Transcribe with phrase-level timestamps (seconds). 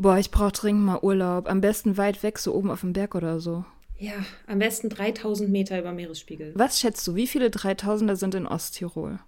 [0.00, 1.46] Boah, ich brauche dringend mal Urlaub.
[1.46, 3.66] Am besten weit weg, so oben auf dem Berg oder so.
[3.98, 4.14] Ja,
[4.46, 6.54] am besten 3000 Meter über Meeresspiegel.
[6.56, 9.18] Was schätzt du, wie viele 3000er sind in Osttirol?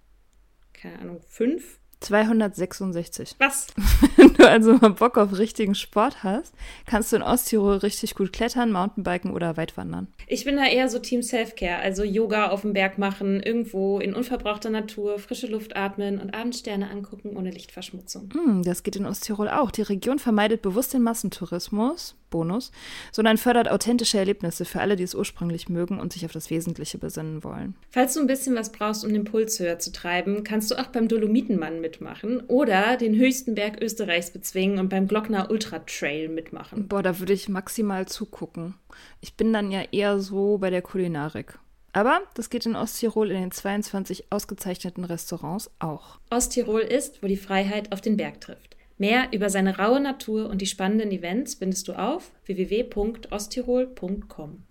[0.73, 1.79] Keine Ahnung, fünf?
[2.03, 3.37] 266.
[3.39, 3.69] Was?
[4.17, 6.55] Wenn du also mal Bock auf richtigen Sport hast,
[6.87, 10.09] kannst du in Osttirol richtig gut klettern, Mountainbiken oder Weitwandern.
[10.27, 14.15] Ich bin da eher so Team Selfcare, also Yoga auf dem Berg machen, irgendwo in
[14.15, 18.31] unverbrauchter Natur, frische Luft atmen und Abendsterne angucken ohne Lichtverschmutzung.
[18.33, 19.71] Hm, das geht in Osttirol auch.
[19.71, 22.73] Die Region vermeidet bewusst den Massentourismus, Bonus,
[23.13, 26.99] sondern fördert authentische Erlebnisse für alle, die es ursprünglich mögen und sich auf das Wesentliche
[26.99, 27.77] besinnen wollen.
[27.91, 30.89] Falls du ein bisschen was brauchst, um den Puls höher zu treiben, kannst du auch
[30.89, 36.89] beim Dolomitenmann mitmachen oder den höchsten Berg Österreichs bezwingen und beim Glockner Ultra Trail mitmachen.
[36.89, 38.75] Boah, da würde ich maximal zugucken.
[39.21, 41.59] Ich bin dann ja eher so bei der Kulinarik.
[41.93, 46.19] Aber das geht in Osttirol in den 22 ausgezeichneten Restaurants auch.
[46.31, 48.77] Osttirol ist, wo die Freiheit auf den Berg trifft.
[49.03, 54.63] Mehr über seine raue Natur und die spannenden Events findest du auf www.osttirol.com.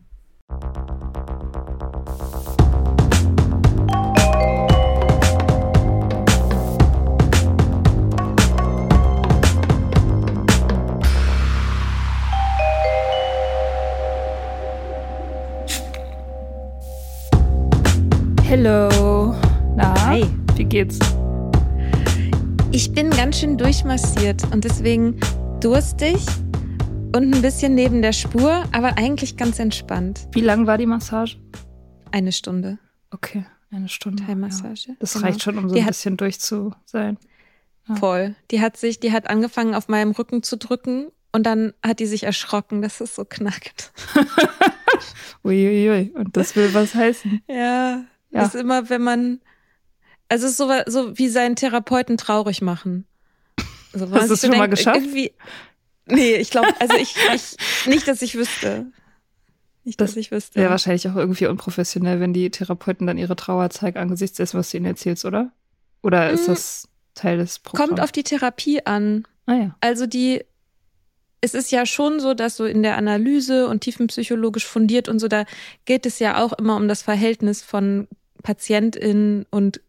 [23.21, 25.19] ganz schön durchmassiert und deswegen
[25.59, 26.15] durstig
[27.15, 30.27] und ein bisschen neben der Spur, aber eigentlich ganz entspannt.
[30.31, 31.37] Wie lang war die Massage?
[32.11, 32.79] Eine Stunde
[33.11, 34.23] Okay, eine Stunde.
[34.25, 34.87] Thai-Massage.
[34.89, 34.95] Ja.
[34.97, 35.25] Das Genau.
[35.27, 37.19] reicht schon, um so Die ein bisschen durch zu sein.
[37.99, 38.33] Voll.
[38.49, 42.07] Die hat sich, die hat angefangen auf meinem Rücken zu drücken und dann hat die
[42.07, 43.91] sich erschrocken, dass es so knackt.
[45.43, 46.09] Uiuiui.
[46.15, 47.43] Und das will was heißen.
[47.47, 47.55] Ja.
[47.55, 48.03] Ja.
[48.31, 49.41] Das ist immer, wenn man,
[50.27, 53.05] also es ist so, so wie seinen Therapeuten traurig machen.
[53.93, 54.97] Also, man Hast du es schon mal geschafft?
[55.01, 55.31] Irgendwie,
[56.05, 58.87] nee, ich glaube, also ich, ich, nicht, dass ich wüsste.
[59.83, 60.59] Nicht, Das dass ich wüsste.
[60.59, 64.69] Wäre wahrscheinlich auch irgendwie unprofessionell, wenn die Therapeuten dann ihre Trauer zeigen angesichts dessen, was
[64.69, 65.51] du ihnen erzählst, oder?
[66.03, 66.51] Oder ist Mm.
[66.51, 67.89] das Teil des Programms?
[67.89, 69.25] Kommt auf die Therapie an.
[69.47, 69.75] Ah ja.
[69.81, 70.43] Also die,
[71.41, 75.27] es ist ja schon so, dass so in der Analyse und tiefenpsychologisch fundiert und so,
[75.27, 75.45] da
[75.85, 78.07] geht es ja auch immer um das Verhältnis von
[78.43, 79.81] Patientin und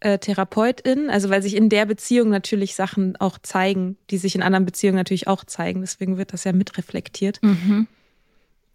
[0.00, 4.42] äh, Therapeutin, also weil sich in der Beziehung natürlich Sachen auch zeigen, die sich in
[4.42, 5.80] anderen Beziehungen natürlich auch zeigen.
[5.80, 7.40] Deswegen wird das ja mitreflektiert.
[7.42, 7.86] Mhm.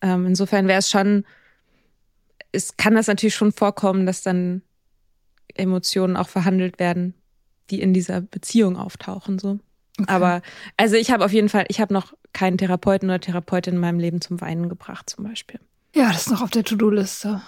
[0.01, 1.25] Ähm, insofern wäre es schon,
[2.51, 4.61] es kann das natürlich schon vorkommen, dass dann
[5.55, 7.13] Emotionen auch verhandelt werden,
[7.69, 9.39] die in dieser Beziehung auftauchen.
[9.39, 9.59] So.
[10.07, 10.41] Aber
[10.77, 13.99] also ich habe auf jeden Fall, ich habe noch keinen Therapeuten oder Therapeutin in meinem
[13.99, 15.59] Leben zum Weinen gebracht, zum Beispiel.
[15.95, 17.41] Ja, das ist noch auf der To-Do-Liste.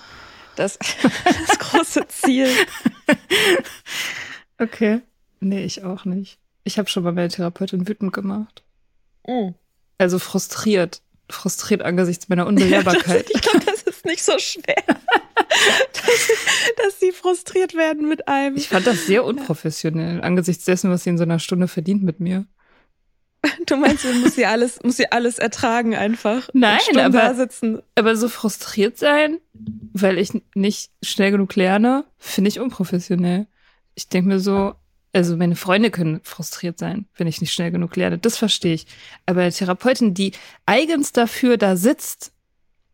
[0.55, 0.77] Das,
[1.47, 2.49] das große Ziel.
[4.57, 5.01] Okay.
[5.41, 6.39] Nee, ich auch nicht.
[6.63, 8.63] Ich habe schon mal meine Therapeutin wütend gemacht.
[9.97, 11.01] Also frustriert.
[11.29, 13.29] Frustriert angesichts meiner Unbelehrbarkeit.
[13.35, 16.31] Ich glaube, das ist nicht so schwer, dass,
[16.77, 18.55] dass sie frustriert werden mit einem.
[18.55, 22.19] Ich fand das sehr unprofessionell, angesichts dessen, was sie in so einer Stunde verdient mit
[22.19, 22.45] mir.
[23.69, 26.49] Du meinst, du muss sie alles, muss sie alles ertragen einfach.
[26.53, 27.81] Nein, aber- da sitzen.
[27.95, 29.39] Aber so frustriert sein,
[29.93, 33.47] weil ich nicht schnell genug lerne, finde ich unprofessionell.
[33.95, 34.75] Ich denke mir so,
[35.13, 38.17] also meine Freunde können frustriert sein, wenn ich nicht schnell genug lerne.
[38.17, 38.85] Das verstehe ich.
[39.25, 40.33] Aber eine Therapeutin, die
[40.65, 42.33] eigens dafür da sitzt,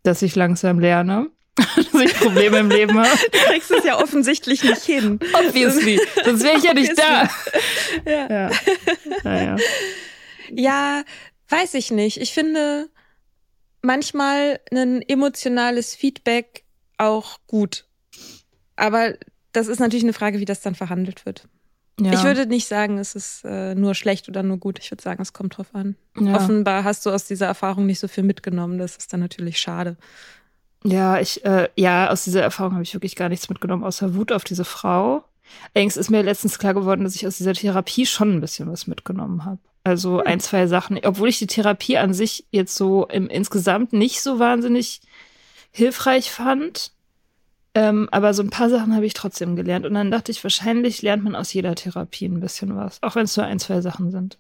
[0.04, 4.64] dass ich langsam lerne, dass ich Probleme im Leben habe, Du kriegst es ja offensichtlich
[4.64, 5.20] nicht hin.
[5.34, 7.30] obviously, sonst wäre ich ja nicht da.
[8.06, 8.30] Ja.
[8.30, 8.52] Ja.
[9.24, 9.58] Naja.
[10.56, 11.04] Ja,
[11.50, 12.18] weiß ich nicht.
[12.18, 12.90] Ich finde
[13.82, 16.64] manchmal ein emotionales Feedback
[16.98, 17.86] auch gut.
[18.76, 19.14] Aber
[19.52, 21.48] das ist natürlich eine Frage, wie das dann verhandelt wird.
[22.00, 22.14] Ja.
[22.14, 24.80] Ich würde nicht sagen, es ist äh, nur schlecht oder nur gut.
[24.80, 25.96] Ich würde sagen, es kommt drauf an.
[26.20, 26.36] Ja.
[26.36, 28.78] Offenbar hast du aus dieser Erfahrung nicht so viel mitgenommen.
[28.78, 29.98] Das ist dann natürlich schade.
[30.84, 34.32] Ja, ich, äh, ja, aus dieser Erfahrung habe ich wirklich gar nichts mitgenommen, außer Wut
[34.32, 35.24] auf diese Frau.
[35.74, 38.88] Allerdings ist mir letztens klar geworden, dass ich aus dieser Therapie schon ein bisschen was
[38.88, 39.60] mitgenommen habe.
[39.84, 44.22] Also ein, zwei Sachen, obwohl ich die Therapie an sich jetzt so im insgesamt nicht
[44.22, 45.02] so wahnsinnig
[45.72, 46.92] hilfreich fand.
[47.74, 49.86] Ähm, aber so ein paar Sachen habe ich trotzdem gelernt.
[49.86, 53.02] Und dann dachte ich, wahrscheinlich lernt man aus jeder Therapie ein bisschen was.
[53.02, 54.38] Auch wenn es nur ein, zwei Sachen sind.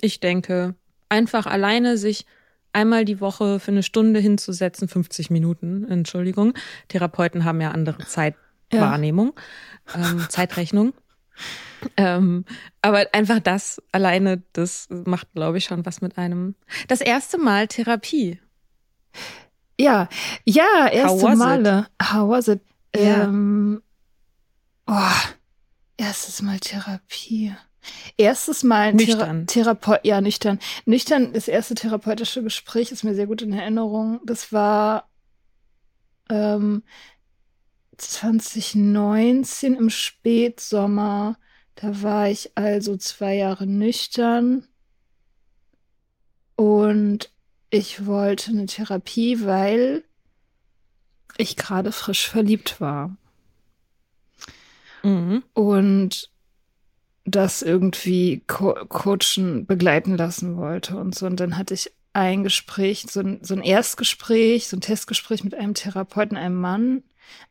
[0.00, 0.74] Ich denke,
[1.08, 2.26] einfach alleine sich
[2.72, 6.54] einmal die Woche für eine Stunde hinzusetzen, 50 Minuten, Entschuldigung.
[6.88, 8.80] Therapeuten haben ja andere Zeitwahrnehmung, ja.
[9.94, 10.92] ähm, Zeitrechnung.
[11.96, 12.44] Ähm,
[12.82, 16.54] aber einfach das alleine, das macht, glaube ich, schon was mit einem.
[16.88, 18.40] Das erste Mal Therapie.
[19.80, 20.08] Ja,
[20.44, 21.86] ja, erste Male.
[22.00, 22.12] It?
[22.12, 22.60] How was it?
[22.96, 23.24] Ja.
[23.24, 23.80] Ähm,
[24.88, 24.94] oh,
[25.96, 27.54] erstes Mal Therapie.
[28.16, 29.46] Erstes Mal nüchtern.
[29.46, 30.58] Thera Therapeut, ja, nüchtern.
[30.84, 34.20] Nüchtern, das erste therapeutische Gespräch ist mir sehr gut in Erinnerung.
[34.24, 35.08] Das war
[36.28, 36.82] ähm,
[37.98, 41.36] 2019 im Spätsommer.
[41.74, 44.66] Da war ich also zwei Jahre nüchtern.
[46.56, 47.30] Und
[47.70, 50.04] ich wollte eine Therapie, weil
[51.36, 53.16] ich gerade frisch verliebt war.
[55.02, 55.44] Mhm.
[55.54, 56.30] Und
[57.24, 61.26] das irgendwie Co coachen, begleiten lassen wollte und so.
[61.26, 65.54] Und dann hatte ich ein Gespräch, so ein, so ein Erstgespräch, so ein Testgespräch mit
[65.54, 67.02] einem Therapeuten, einem Mann.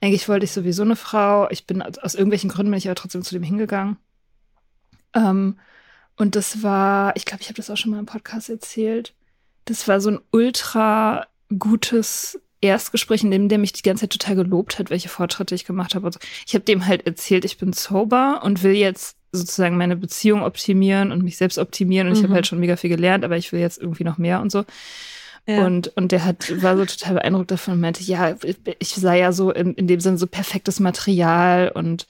[0.02, 1.50] Eigentlich wollte ich sowieso eine Frau.
[1.50, 3.98] Ich bin aus irgendwelchen Gründen bin ich aber trotzdem zu dem hingegangen.
[5.14, 5.58] Ähm,
[6.16, 9.14] und das war, ich glaube, ich habe das auch schon mal im Podcast erzählt.
[9.66, 11.28] Das war so ein ultra
[11.58, 15.66] gutes Erstgespräch, in dem der mich die ganze Zeit total gelobt hat, welche Fortschritte ich
[15.66, 16.12] gemacht habe.
[16.12, 16.20] So.
[16.46, 21.12] Ich habe dem halt erzählt, ich bin sober und will jetzt sozusagen meine Beziehung optimieren
[21.12, 22.08] und mich selbst optimieren.
[22.08, 22.20] Und mhm.
[22.20, 24.52] ich habe halt schon mega viel gelernt, aber ich will jetzt irgendwie noch mehr und
[24.52, 24.66] so.
[25.48, 25.66] Ja.
[25.66, 28.36] Und, und der hat, war so total beeindruckt davon und meinte, ja,
[28.80, 32.06] ich sei ja so in, in dem Sinne so perfektes Material und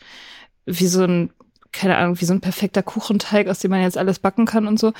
[0.66, 1.30] wie so ein,
[1.72, 4.80] keine Ahnung, wie so ein perfekter Kuchenteig, aus dem man jetzt alles backen kann und
[4.80, 4.92] so.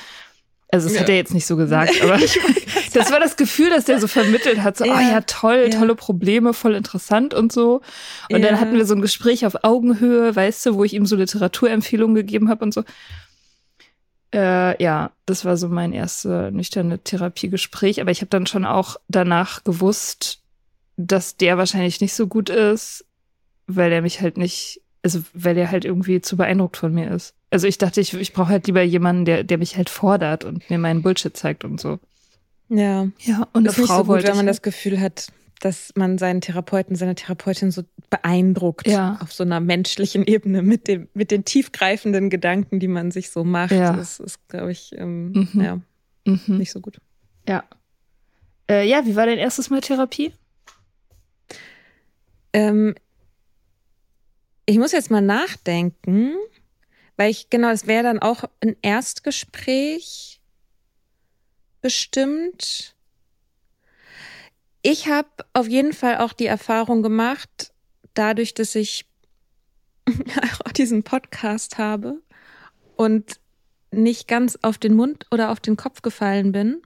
[0.70, 1.00] Also das ja.
[1.00, 2.18] hat er jetzt nicht so gesagt, aber
[2.94, 5.78] das war das Gefühl, dass der so vermittelt hat, so, ja, oh ja, toll, ja.
[5.78, 7.80] tolle Probleme, voll interessant und so.
[8.30, 11.16] Und dann hatten wir so ein Gespräch auf Augenhöhe, weißt du, wo ich ihm so
[11.16, 12.84] Literaturempfehlungen gegeben habe und so.
[14.34, 18.96] Äh, ja, das war so mein erstes nüchterne Therapiegespräch, aber ich habe dann schon auch
[19.08, 20.40] danach gewusst,
[20.96, 23.04] dass der wahrscheinlich nicht so gut ist,
[23.66, 27.34] weil er mich halt nicht, also weil er halt irgendwie zu beeindruckt von mir ist.
[27.50, 30.68] Also ich dachte, ich, ich brauche halt lieber jemanden, der, der mich halt fordert und
[30.68, 31.98] mir meinen Bullshit zeigt und so.
[32.68, 33.08] Ja.
[33.20, 35.28] Ja, und das eine Frau ist nicht so gut, wenn man das Gefühl hat,
[35.60, 39.18] dass man seinen Therapeuten, seine Therapeutin so beeindruckt ja.
[39.20, 43.44] auf so einer menschlichen Ebene mit dem, mit den tiefgreifenden Gedanken, die man sich so
[43.44, 43.72] macht.
[43.72, 43.92] Ja.
[43.96, 45.60] Das ist, glaube ich, ähm, mhm.
[45.60, 45.80] ja,
[46.24, 46.58] mhm.
[46.58, 47.00] nicht so gut.
[47.48, 47.64] Ja.
[48.70, 50.32] Äh, ja, wie war dein erstes Mal Therapie?
[52.52, 52.94] Ähm,
[54.66, 56.34] ich muss jetzt mal nachdenken.
[57.18, 60.40] Weil ich, genau, es wäre dann auch ein Erstgespräch
[61.80, 62.94] bestimmt.
[64.82, 67.72] Ich habe auf jeden Fall auch die Erfahrung gemacht,
[68.14, 69.06] dadurch, dass ich
[70.64, 72.20] auch diesen Podcast habe
[72.96, 73.40] und
[73.90, 76.82] nicht ganz auf den Mund oder auf den Kopf gefallen bin,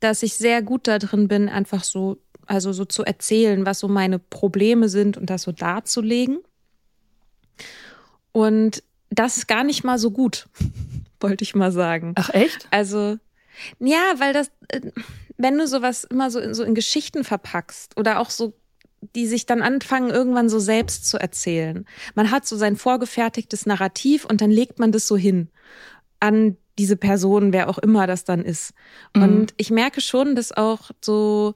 [0.00, 3.88] dass ich sehr gut da drin bin, einfach so, also so zu erzählen, was so
[3.88, 6.38] meine Probleme sind und das so darzulegen.
[8.32, 10.48] Und das ist gar nicht mal so gut,
[11.20, 12.12] wollte ich mal sagen.
[12.16, 12.66] Ach echt?
[12.70, 13.18] Also,
[13.78, 14.80] ja, weil das, äh,
[15.40, 18.52] wenn du sowas immer so in, so in Geschichten verpackst oder auch so,
[19.14, 21.86] die sich dann anfangen, irgendwann so selbst zu erzählen.
[22.14, 25.48] Man hat so sein vorgefertigtes Narrativ und dann legt man das so hin
[26.20, 28.74] an diese Person, wer auch immer das dann ist.
[29.16, 29.22] Mhm.
[29.22, 31.54] Und ich merke schon, dass auch so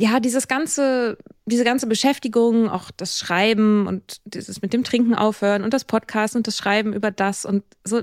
[0.00, 5.64] ja, dieses ganze, diese ganze Beschäftigung, auch das Schreiben und dieses mit dem Trinken aufhören
[5.64, 8.02] und das Podcast und das Schreiben über das und so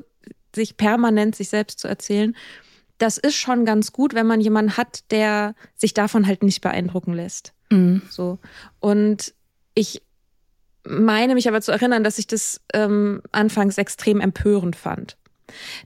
[0.53, 2.35] sich permanent sich selbst zu erzählen,
[2.97, 7.13] das ist schon ganz gut, wenn man jemanden hat, der sich davon halt nicht beeindrucken
[7.13, 7.53] lässt.
[7.69, 8.01] Mhm.
[8.09, 8.39] So.
[8.79, 9.33] Und
[9.73, 10.01] ich
[10.87, 15.17] meine mich aber zu erinnern, dass ich das ähm, anfangs extrem empörend fand.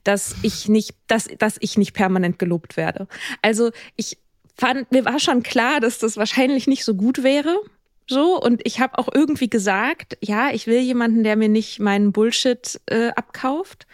[0.03, 3.07] Dass ich nicht, dass, dass ich nicht permanent gelobt werde.
[3.41, 4.17] Also ich
[4.57, 7.59] fand, mir war schon klar, dass das wahrscheinlich nicht so gut wäre.
[8.07, 12.11] So, und ich habe auch irgendwie gesagt, ja, ich will jemanden, der mir nicht meinen
[12.11, 13.85] Bullshit äh, abkauft.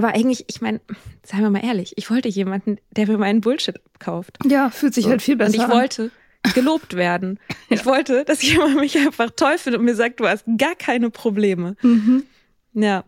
[0.00, 0.80] Aber eigentlich, ich meine,
[1.22, 4.38] seien wir mal ehrlich, ich wollte jemanden, der mir meinen Bullshit abkauft.
[4.46, 5.10] Ja, fühlt sich so.
[5.10, 5.50] halt viel besser.
[5.50, 5.70] Und ich an.
[5.70, 6.10] wollte
[6.54, 7.38] gelobt werden.
[7.68, 7.76] ja.
[7.76, 11.10] Ich wollte, dass jemand mich einfach toll findet und mir sagt, du hast gar keine
[11.10, 11.76] Probleme.
[11.82, 12.24] Mhm.
[12.72, 13.04] Ja.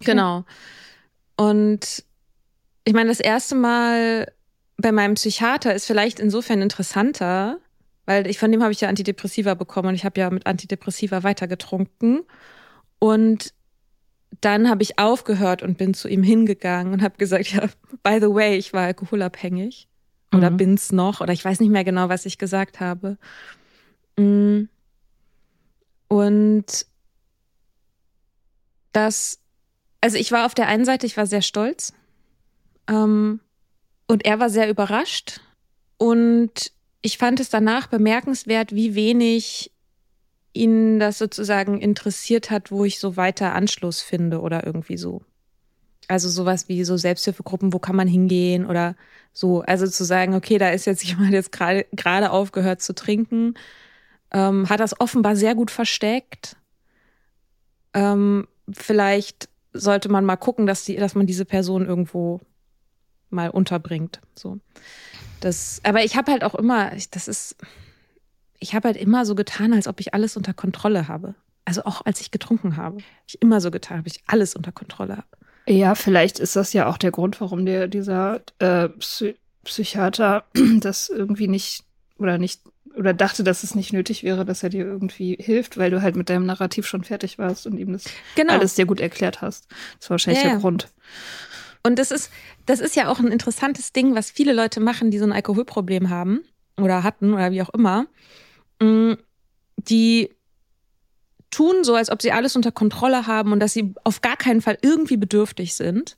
[0.00, 0.46] Genau.
[1.36, 2.02] Und
[2.84, 4.32] ich meine, das erste Mal
[4.78, 7.58] bei meinem Psychiater ist vielleicht insofern interessanter,
[8.06, 11.24] weil ich von dem habe ich ja Antidepressiva bekommen und ich habe ja mit Antidepressiva
[11.24, 12.22] weitergetrunken
[12.98, 13.52] und
[14.40, 17.68] dann habe ich aufgehört und bin zu ihm hingegangen und habe gesagt, ja,
[18.02, 19.88] by the way, ich war alkoholabhängig
[20.32, 20.56] oder mhm.
[20.56, 23.18] bin's noch oder ich weiß nicht mehr genau, was ich gesagt habe.
[24.16, 24.64] Mm.
[26.08, 26.86] Und
[28.92, 29.40] das,
[30.00, 31.92] also ich war auf der einen Seite, ich war sehr stolz
[32.88, 33.40] Ähm,
[34.08, 35.40] und er war sehr überrascht.
[35.96, 36.72] Und
[37.02, 39.69] ich fand es danach bemerkenswert, wie wenig
[40.52, 45.22] ihn das sozusagen interessiert hat, wo ich so weiter Anschluss finde oder irgendwie so.
[46.08, 48.96] Also sowas wie so Selbsthilfegruppen, wo kann man hingehen oder
[49.32, 49.60] so.
[49.62, 53.54] Also zu sagen, okay, da ist jetzt jemand jetzt gerade gerade aufgehört zu trinken,
[54.32, 56.56] ähm, hat das offenbar sehr gut versteckt.
[57.94, 62.40] Ähm, vielleicht sollte man mal gucken, dass die, dass man diese Person irgendwo
[63.30, 64.20] mal unterbringt.
[64.34, 64.58] So.
[65.40, 67.56] Das, aber ich habe halt auch immer, das ist,
[68.60, 71.34] ich habe halt immer so getan, als ob ich alles unter Kontrolle habe.
[71.64, 75.16] Also auch als ich getrunken habe, ich immer so getan, ob ich alles unter Kontrolle
[75.16, 75.26] habe.
[75.66, 80.44] Ja, vielleicht ist das ja auch der Grund, warum der dieser äh, Psy Psychiater
[80.80, 81.84] das irgendwie nicht
[82.18, 82.62] oder nicht
[82.96, 86.16] oder dachte, dass es nicht nötig wäre, dass er dir irgendwie hilft, weil du halt
[86.16, 88.54] mit deinem Narrativ schon fertig warst und ihm das genau.
[88.54, 89.68] alles sehr gut erklärt hast.
[89.98, 90.88] Das war wahrscheinlich ja, der Grund.
[91.82, 92.30] Und das ist,
[92.66, 96.10] das ist ja auch ein interessantes Ding, was viele Leute machen, die so ein Alkoholproblem
[96.10, 96.40] haben
[96.76, 98.06] oder hatten oder wie auch immer.
[98.80, 99.14] Mm,
[99.76, 100.30] die
[101.50, 104.62] tun so, als ob sie alles unter Kontrolle haben und dass sie auf gar keinen
[104.62, 106.16] Fall irgendwie bedürftig sind.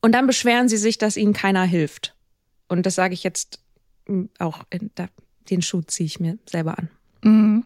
[0.00, 2.14] Und dann beschweren sie sich, dass ihnen keiner hilft.
[2.68, 3.60] Und das sage ich jetzt
[4.06, 5.08] mm, auch, in, da,
[5.50, 6.88] den Schuh ziehe ich mir selber an.
[7.22, 7.64] Mhm.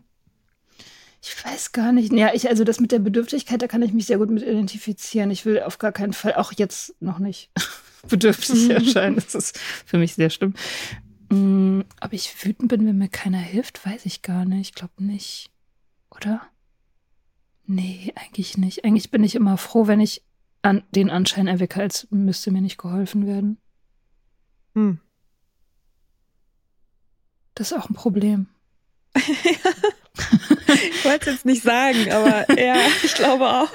[1.23, 2.13] Ich weiß gar nicht.
[2.13, 5.31] Ja, ich, also das mit der Bedürftigkeit, da kann ich mich sehr gut mit identifizieren.
[5.31, 7.51] Ich will auf gar keinen Fall, auch jetzt noch nicht,
[8.09, 9.17] bedürftig erscheinen.
[9.17, 10.55] Das ist für mich sehr schlimm.
[11.31, 14.71] Mm, ob ich wütend bin, wenn mir keiner hilft, weiß ich gar nicht.
[14.71, 15.51] Ich glaube nicht.
[16.11, 16.43] Oder?
[17.67, 18.85] Nee, eigentlich nicht.
[18.85, 20.23] Eigentlich bin ich immer froh, wenn ich
[20.63, 23.59] an den Anschein erwecke, als müsste mir nicht geholfen werden.
[24.75, 25.01] Hm.
[27.55, 28.49] Das ist auch ein Problem.
[29.15, 33.73] ich wollte es jetzt nicht sagen, aber ja, ich glaube auch.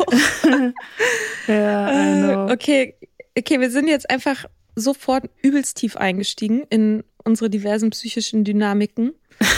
[1.48, 2.96] ja, äh, okay,
[3.38, 4.46] okay, wir sind jetzt einfach
[4.76, 9.14] sofort übelst tief eingestiegen in unsere diversen psychischen Dynamiken.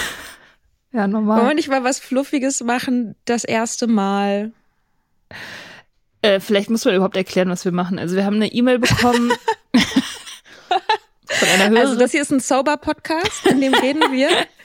[0.94, 1.38] Ja, normal.
[1.38, 4.52] Wollen wir nicht mal was Fluffiges machen, das erste Mal?
[6.22, 8.00] Äh, vielleicht muss man überhaupt erklären, was wir machen.
[8.00, 9.32] Also wir haben eine E-Mail bekommen
[11.28, 11.78] von einer Hörerin.
[11.78, 14.30] Also das hier ist ein Sober-Podcast, in dem reden wir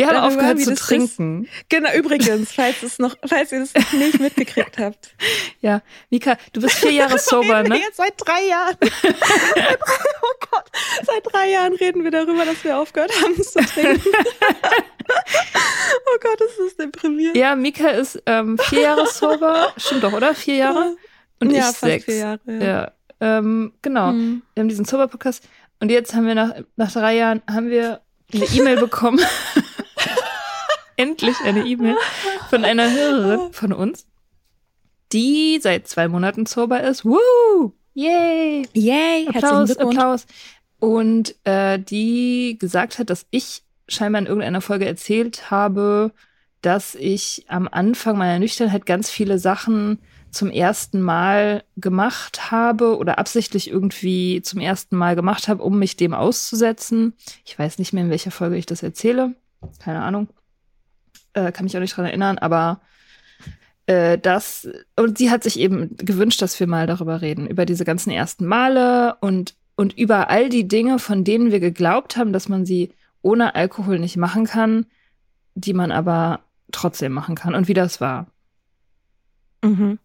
[0.00, 1.44] wir haben darüber, aufgehört zu trinken.
[1.44, 1.68] Ist.
[1.68, 5.14] Genau, übrigens, falls, es noch, falls ihr das noch nicht mitgekriegt habt.
[5.60, 7.78] Ja, Mika, du bist vier Jahre sober, ne?
[7.78, 8.76] Jetzt seit drei Jahren.
[8.82, 10.64] oh Gott,
[11.04, 14.10] seit drei Jahren reden wir darüber, dass wir aufgehört haben zu trinken.
[16.06, 17.36] oh Gott, das ist deprimierend.
[17.36, 19.72] Ja, Mika ist ähm, vier Jahre sober.
[19.76, 20.34] Stimmt doch, oder?
[20.34, 20.96] Vier Jahre?
[21.40, 22.04] Und ja, ich fast sechs.
[22.04, 22.40] vier Jahre.
[22.46, 24.12] Ja, ja ähm, genau.
[24.12, 24.42] Mhm.
[24.54, 25.46] Wir haben diesen Sober-Podcast.
[25.80, 28.00] Und jetzt haben wir nach, nach drei Jahren haben wir
[28.32, 29.20] eine E-Mail bekommen.
[31.00, 31.96] Endlich eine E-Mail
[32.48, 34.06] von einer Hörerin von uns,
[35.12, 37.04] die seit zwei Monaten sober ist.
[37.04, 37.72] Woo!
[37.94, 38.68] Yay!
[38.74, 39.28] Yay!
[39.28, 40.26] Applaus, Applaus.
[40.78, 46.12] Und äh, die gesagt hat, dass ich scheinbar in irgendeiner Folge erzählt habe,
[46.62, 49.98] dass ich am Anfang meiner Nüchternheit ganz viele Sachen
[50.30, 55.96] zum ersten Mal gemacht habe oder absichtlich irgendwie zum ersten Mal gemacht habe, um mich
[55.96, 57.14] dem auszusetzen.
[57.44, 59.34] Ich weiß nicht mehr, in welcher Folge ich das erzähle.
[59.80, 60.28] Keine Ahnung.
[61.32, 62.80] Äh, kann mich auch nicht dran erinnern, aber
[63.86, 67.84] äh, das, und sie hat sich eben gewünscht, dass wir mal darüber reden, über diese
[67.84, 72.48] ganzen ersten Male und, und über all die Dinge, von denen wir geglaubt haben, dass
[72.48, 74.86] man sie ohne Alkohol nicht machen kann,
[75.54, 76.40] die man aber
[76.72, 78.28] trotzdem machen kann und wie das war.
[79.62, 79.98] Mhm.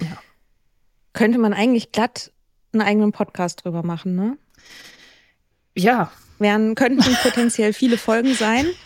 [0.00, 0.18] Ja.
[1.12, 2.32] Könnte man eigentlich glatt
[2.72, 4.38] einen eigenen Podcast drüber machen, ne?
[5.82, 6.10] Ja.
[6.38, 8.66] Wären, könnten potenziell viele Folgen sein.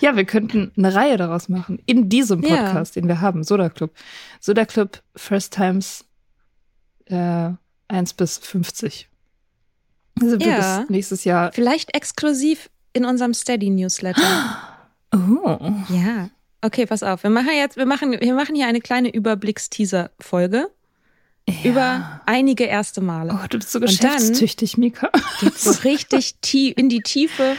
[0.00, 1.78] Ja, wir könnten eine Reihe daraus machen.
[1.86, 3.02] In diesem Podcast, ja.
[3.02, 3.92] den wir haben, Soda Club.
[4.40, 6.04] Soda Club First Times
[7.06, 7.50] äh,
[7.88, 9.08] 1 bis 50.
[10.20, 10.80] Also ja.
[10.80, 11.52] bis nächstes Jahr.
[11.52, 14.22] Vielleicht exklusiv in unserem Steady Newsletter.
[15.16, 15.58] Oh.
[15.90, 16.30] Ja.
[16.60, 17.22] Okay, pass auf.
[17.22, 20.70] Wir machen jetzt, wir machen, wir machen hier eine kleine Überblicks-Teaser-Folge.
[21.48, 21.70] Ja.
[21.70, 23.32] Über einige erste Male.
[23.34, 25.10] Oh, du bist so geschäftstüchtig, Mika.
[25.40, 27.56] Geht's so richtig tief in die Tiefe.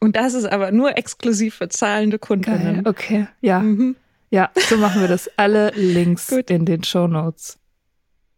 [0.00, 2.86] Und das ist aber nur exklusiv für zahlende Kunden.
[2.86, 3.60] Okay, ja.
[3.60, 3.96] Mhm.
[4.30, 5.30] Ja, so machen wir das.
[5.36, 7.58] Alle Links in den Show Notes.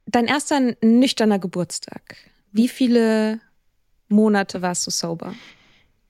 [0.07, 2.17] Dein erster nüchterner Geburtstag.
[2.53, 3.41] Wie viele
[4.09, 5.35] Monate warst du sober?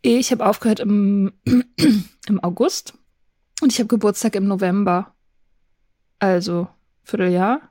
[0.03, 1.33] Ich habe aufgehört im,
[2.27, 2.95] im August
[3.61, 5.15] und ich habe Geburtstag im November.
[6.19, 6.69] Also,
[7.05, 7.70] Vierteljahr.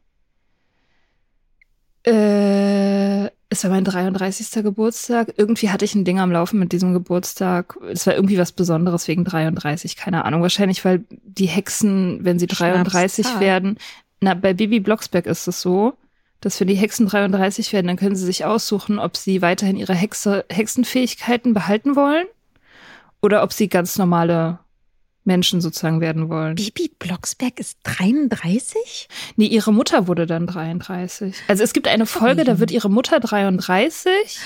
[2.06, 4.64] Äh, es war mein 33.
[4.64, 5.34] Geburtstag.
[5.38, 7.78] Irgendwie hatte ich ein Ding am Laufen mit diesem Geburtstag.
[7.92, 10.42] Es war irgendwie was Besonderes wegen 33, keine Ahnung.
[10.42, 13.78] Wahrscheinlich, weil die Hexen, wenn sie 33 werden,
[14.22, 15.94] na, bei Bibi Blocksberg ist es so,
[16.42, 19.96] dass wenn die Hexen 33 werden, dann können sie sich aussuchen, ob sie weiterhin ihre
[19.96, 22.28] Hexe, Hexenfähigkeiten behalten wollen
[23.22, 24.60] oder ob sie ganz normale
[25.30, 26.56] Menschen sozusagen werden wollen.
[26.56, 29.08] Bibi Blocksberg ist 33?
[29.36, 31.36] Nee, ihre Mutter wurde dann 33.
[31.48, 34.40] Also es gibt eine Folge, da wird ihre Mutter 33.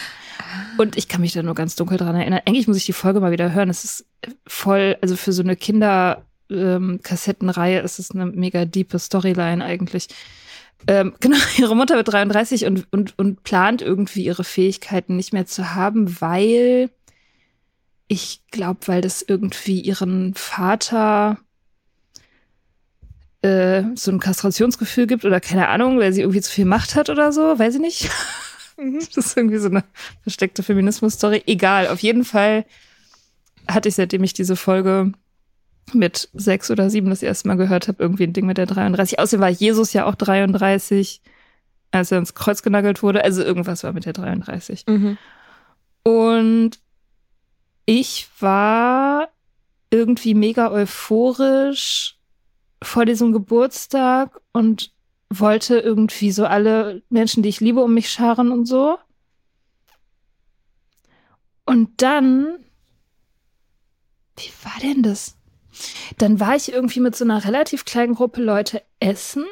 [0.78, 2.42] Und ich kann mich da nur ganz dunkel dran erinnern.
[2.46, 3.70] Eigentlich muss ich die Folge mal wieder hören.
[3.70, 4.06] Es ist
[4.46, 10.10] voll, also für so eine Kinder-Kassettenreihe ähm, ist es eine mega diepe Storyline eigentlich.
[10.88, 15.46] Ähm, genau, ihre Mutter wird 33 und, und, und plant irgendwie ihre Fähigkeiten nicht mehr
[15.46, 16.90] zu haben, weil
[18.08, 21.38] ich glaube, weil das irgendwie ihren Vater
[23.42, 27.10] äh, so ein Kastrationsgefühl gibt oder keine Ahnung, weil sie irgendwie zu viel Macht hat
[27.10, 28.10] oder so, weiß ich nicht.
[28.76, 29.02] Mhm.
[29.14, 29.84] Das ist irgendwie so eine
[30.24, 31.44] versteckte Feminismus-Story.
[31.46, 32.66] Egal, auf jeden Fall
[33.68, 35.12] hatte ich, seitdem ich diese Folge
[35.94, 39.20] mit sechs oder sieben das erste Mal gehört habe, irgendwie ein Ding mit der 33.
[39.20, 41.22] Außerdem war Jesus ja auch 33,
[41.92, 43.24] als er ins Kreuz genagelt wurde.
[43.24, 44.86] Also irgendwas war mit der 33.
[44.88, 45.18] Mhm.
[46.04, 46.80] Und
[47.86, 49.30] ich war
[49.90, 52.18] irgendwie mega euphorisch
[52.82, 54.92] vor diesem Geburtstag und
[55.30, 58.98] wollte irgendwie so alle Menschen, die ich liebe, um mich scharen und so.
[61.66, 62.60] Und dann,
[64.38, 65.38] wie war denn das?
[66.18, 69.46] Dann war ich irgendwie mit so einer relativ kleinen Gruppe Leute essen.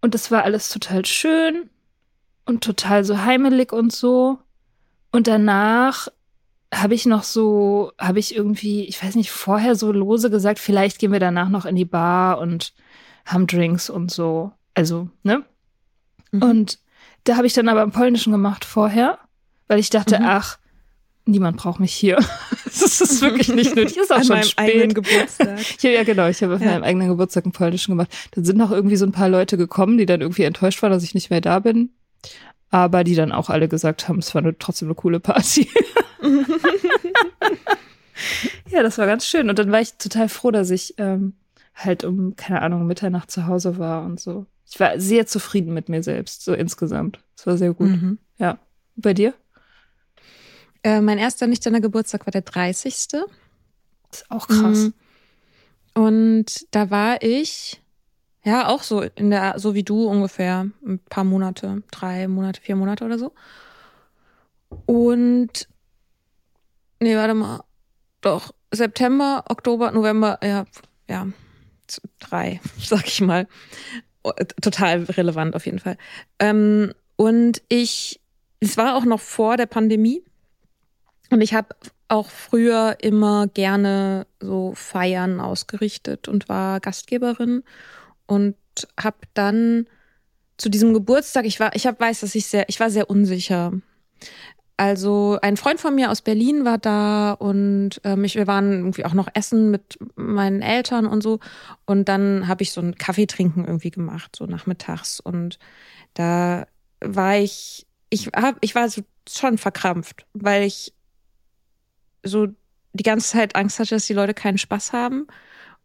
[0.00, 1.70] Und das war alles total schön
[2.44, 4.38] und total so heimelig und so.
[5.12, 6.08] Und danach
[6.82, 10.98] habe ich noch so, habe ich irgendwie, ich weiß nicht, vorher so lose gesagt, vielleicht
[10.98, 12.72] gehen wir danach noch in die Bar und
[13.24, 14.52] haben Drinks und so.
[14.74, 15.44] Also, ne?
[16.32, 16.42] Mhm.
[16.42, 16.78] Und
[17.24, 19.18] da habe ich dann aber im Polnischen gemacht vorher,
[19.68, 20.26] weil ich dachte, mhm.
[20.26, 20.58] ach,
[21.24, 22.16] niemand braucht mich hier.
[22.64, 23.96] das ist wirklich nicht nötig.
[23.96, 24.68] Ist auch An schon meinem spät.
[24.68, 25.58] eigenen Geburtstag.
[25.82, 26.28] ja, ja, genau.
[26.28, 26.68] Ich habe auf ja.
[26.68, 28.10] meinem eigenen Geburtstag einen Polnischen gemacht.
[28.32, 31.02] Dann sind noch irgendwie so ein paar Leute gekommen, die dann irgendwie enttäuscht waren, dass
[31.02, 31.90] ich nicht mehr da bin.
[32.70, 35.68] Aber die dann auch alle gesagt haben, es war eine, trotzdem eine coole Party.
[38.70, 39.48] ja, das war ganz schön.
[39.50, 41.34] Und dann war ich total froh, dass ich ähm,
[41.74, 44.46] halt um, keine Ahnung, Mitternacht zu Hause war und so.
[44.68, 47.20] Ich war sehr zufrieden mit mir selbst, so insgesamt.
[47.36, 47.88] Es war sehr gut.
[47.88, 48.18] Mhm.
[48.38, 48.58] Ja.
[48.96, 49.34] Bei dir?
[50.82, 52.84] Äh, mein erster nüchterner Geburtstag war der 30.
[52.84, 53.24] Das
[54.12, 54.78] ist auch krass.
[54.78, 54.94] Mhm.
[55.94, 57.80] Und da war ich,
[58.44, 62.76] ja, auch so in der, so wie du ungefähr, ein paar Monate, drei Monate, vier
[62.76, 63.32] Monate oder so.
[64.86, 65.68] Und
[67.00, 67.64] nee, warte mal.
[68.20, 70.64] Doch, September, Oktober, November, ja,
[71.08, 71.28] ja,
[72.18, 73.46] drei, sag ich mal.
[74.22, 75.96] Oh, total relevant auf jeden Fall.
[76.38, 78.20] Ähm, und ich,
[78.60, 80.22] es war auch noch vor der Pandemie.
[81.30, 81.74] Und ich habe
[82.08, 87.64] auch früher immer gerne so Feiern ausgerichtet und war Gastgeberin
[88.26, 88.56] und
[88.98, 89.86] habe dann
[90.56, 93.72] zu diesem Geburtstag, ich war, ich hab, weiß, dass ich sehr, ich war sehr unsicher.
[94.78, 99.06] Also ein Freund von mir aus Berlin war da und ähm, ich, wir waren irgendwie
[99.06, 101.40] auch noch essen mit meinen Eltern und so.
[101.86, 105.18] Und dann habe ich so ein Kaffee trinken irgendwie gemacht, so nachmittags.
[105.18, 105.58] Und
[106.12, 106.66] da
[107.00, 110.92] war ich, ich hab, ich war so schon verkrampft, weil ich
[112.22, 112.48] so
[112.92, 115.26] die ganze Zeit Angst hatte, dass die Leute keinen Spaß haben.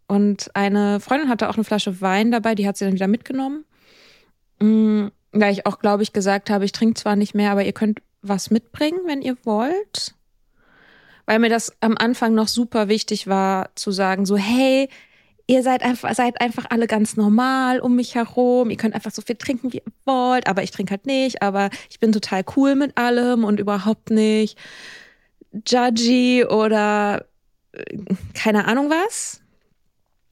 [0.07, 3.63] Und eine Freundin hatte auch eine Flasche Wein dabei, die hat sie dann wieder mitgenommen.
[4.59, 7.71] Mhm, weil ich auch, glaube ich, gesagt habe, ich trinke zwar nicht mehr, aber ihr
[7.71, 10.15] könnt was mitbringen, wenn ihr wollt.
[11.25, 14.89] Weil mir das am Anfang noch super wichtig war, zu sagen, so, hey,
[15.47, 18.69] ihr seid einfach, seid einfach alle ganz normal um mich herum.
[18.69, 21.69] Ihr könnt einfach so viel trinken, wie ihr wollt, aber ich trinke halt nicht, aber
[21.89, 24.57] ich bin total cool mit allem und überhaupt nicht
[25.67, 27.25] judgy oder
[27.73, 27.97] äh,
[28.33, 29.40] keine Ahnung was.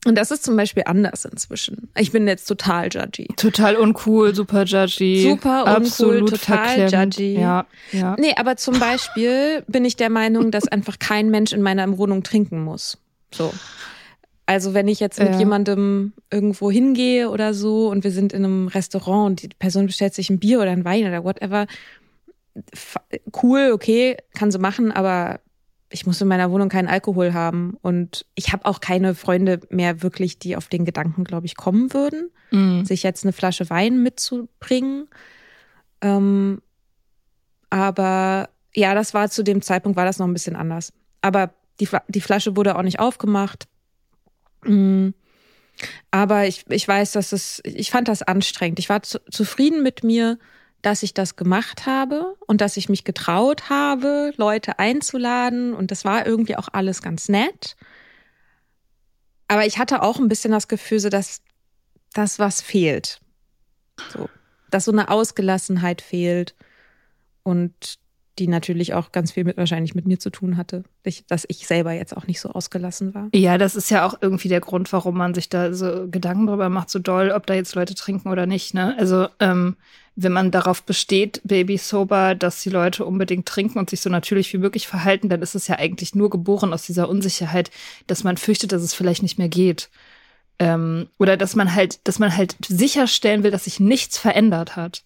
[0.06, 1.90] Und das ist zum Beispiel anders inzwischen.
[1.98, 3.28] Ich bin jetzt total judgy.
[3.36, 5.24] Total uncool, super judgy.
[5.30, 7.16] Super uncool, Absolut total verklemmt.
[7.18, 7.40] judgy.
[7.40, 8.16] Ja, ja.
[8.18, 12.24] Nee, aber zum Beispiel bin ich der Meinung, dass einfach kein Mensch in meiner Wohnung
[12.24, 12.98] trinken muss.
[13.34, 13.54] So.
[14.46, 15.38] Also wenn ich jetzt mit ja.
[15.38, 20.16] jemandem irgendwo hingehe oder so und wir sind in einem Restaurant und die Person bestellt
[20.16, 21.68] sich ein Bier oder ein Wein oder whatever,
[23.44, 25.40] cool, okay, kann sie machen, aber
[25.90, 30.04] ich muss in meiner Wohnung keinen Alkohol haben und ich habe auch keine Freunde mehr
[30.04, 32.84] wirklich, die auf den Gedanken, glaube ich, kommen würden, mm.
[32.84, 35.08] sich jetzt eine Flasche Wein mitzubringen.
[36.02, 36.62] Ähm,
[37.72, 40.94] aber ja, das war zu dem Zeitpunkt war das noch ein bisschen anders.
[41.22, 43.68] Aber die, die Flasche wurde auch nicht aufgemacht.
[44.64, 45.10] Mm.
[46.12, 48.80] Aber ich, ich weiß, dass es, ich fand das anstrengend.
[48.80, 50.38] Ich war zu, zufrieden mit mir
[50.82, 55.74] dass ich das gemacht habe und dass ich mich getraut habe, Leute einzuladen.
[55.74, 57.76] Und das war irgendwie auch alles ganz nett.
[59.48, 61.42] Aber ich hatte auch ein bisschen das Gefühl, so dass
[62.14, 63.20] das was fehlt.
[64.14, 64.30] So.
[64.70, 66.56] dass so eine Ausgelassenheit fehlt
[67.44, 68.00] und
[68.40, 70.84] die natürlich auch ganz viel mit wahrscheinlich mit mir zu tun hatte,
[71.28, 73.30] dass ich selber jetzt auch nicht so ausgelassen war.
[73.34, 76.70] Ja, das ist ja auch irgendwie der Grund, warum man sich da so Gedanken drüber
[76.70, 78.74] macht, so doll, ob da jetzt Leute trinken oder nicht.
[78.74, 78.96] Ne?
[78.98, 79.76] Also ähm,
[80.16, 84.52] wenn man darauf besteht, Baby Sober, dass die Leute unbedingt trinken und sich so natürlich
[84.54, 87.72] wie möglich verhalten, dann ist es ja eigentlich nur geboren aus dieser Unsicherheit,
[88.08, 89.90] dass man fürchtet, dass es vielleicht nicht mehr geht.
[90.60, 95.04] Ähm, oder dass man halt, dass man halt sicherstellen will, dass sich nichts verändert hat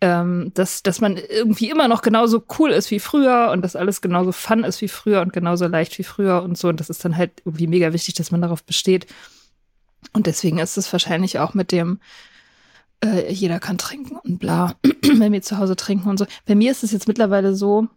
[0.00, 4.00] ähm, dass, dass man irgendwie immer noch genauso cool ist wie früher und dass alles
[4.00, 6.68] genauso fun ist wie früher und genauso leicht wie früher und so.
[6.68, 9.06] Und das ist dann halt irgendwie mega wichtig, dass man darauf besteht.
[10.12, 12.00] Und deswegen ist es wahrscheinlich auch mit dem,
[13.02, 16.26] äh, jeder kann trinken und bla, wenn wir zu Hause trinken und so.
[16.44, 17.88] Bei mir ist es jetzt mittlerweile so,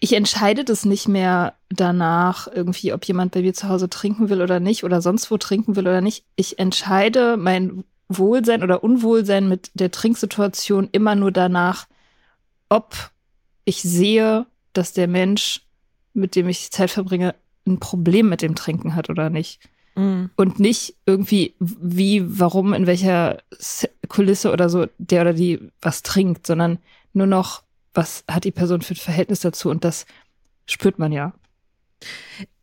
[0.00, 4.42] ich entscheide das nicht mehr danach irgendwie, ob jemand bei mir zu Hause trinken will
[4.42, 6.24] oder nicht oder sonst wo trinken will oder nicht.
[6.36, 11.86] Ich entscheide mein Wohlsein oder Unwohlsein mit der Trinksituation immer nur danach,
[12.68, 13.10] ob
[13.64, 15.62] ich sehe, dass der Mensch,
[16.14, 17.34] mit dem ich Zeit verbringe,
[17.66, 19.60] ein Problem mit dem Trinken hat oder nicht.
[19.94, 20.30] Mhm.
[20.36, 23.42] Und nicht irgendwie, wie, warum, in welcher
[24.08, 26.78] Kulisse oder so der oder die was trinkt, sondern
[27.12, 27.62] nur noch,
[27.94, 30.06] was hat die Person für ein Verhältnis dazu und das
[30.66, 31.32] spürt man ja.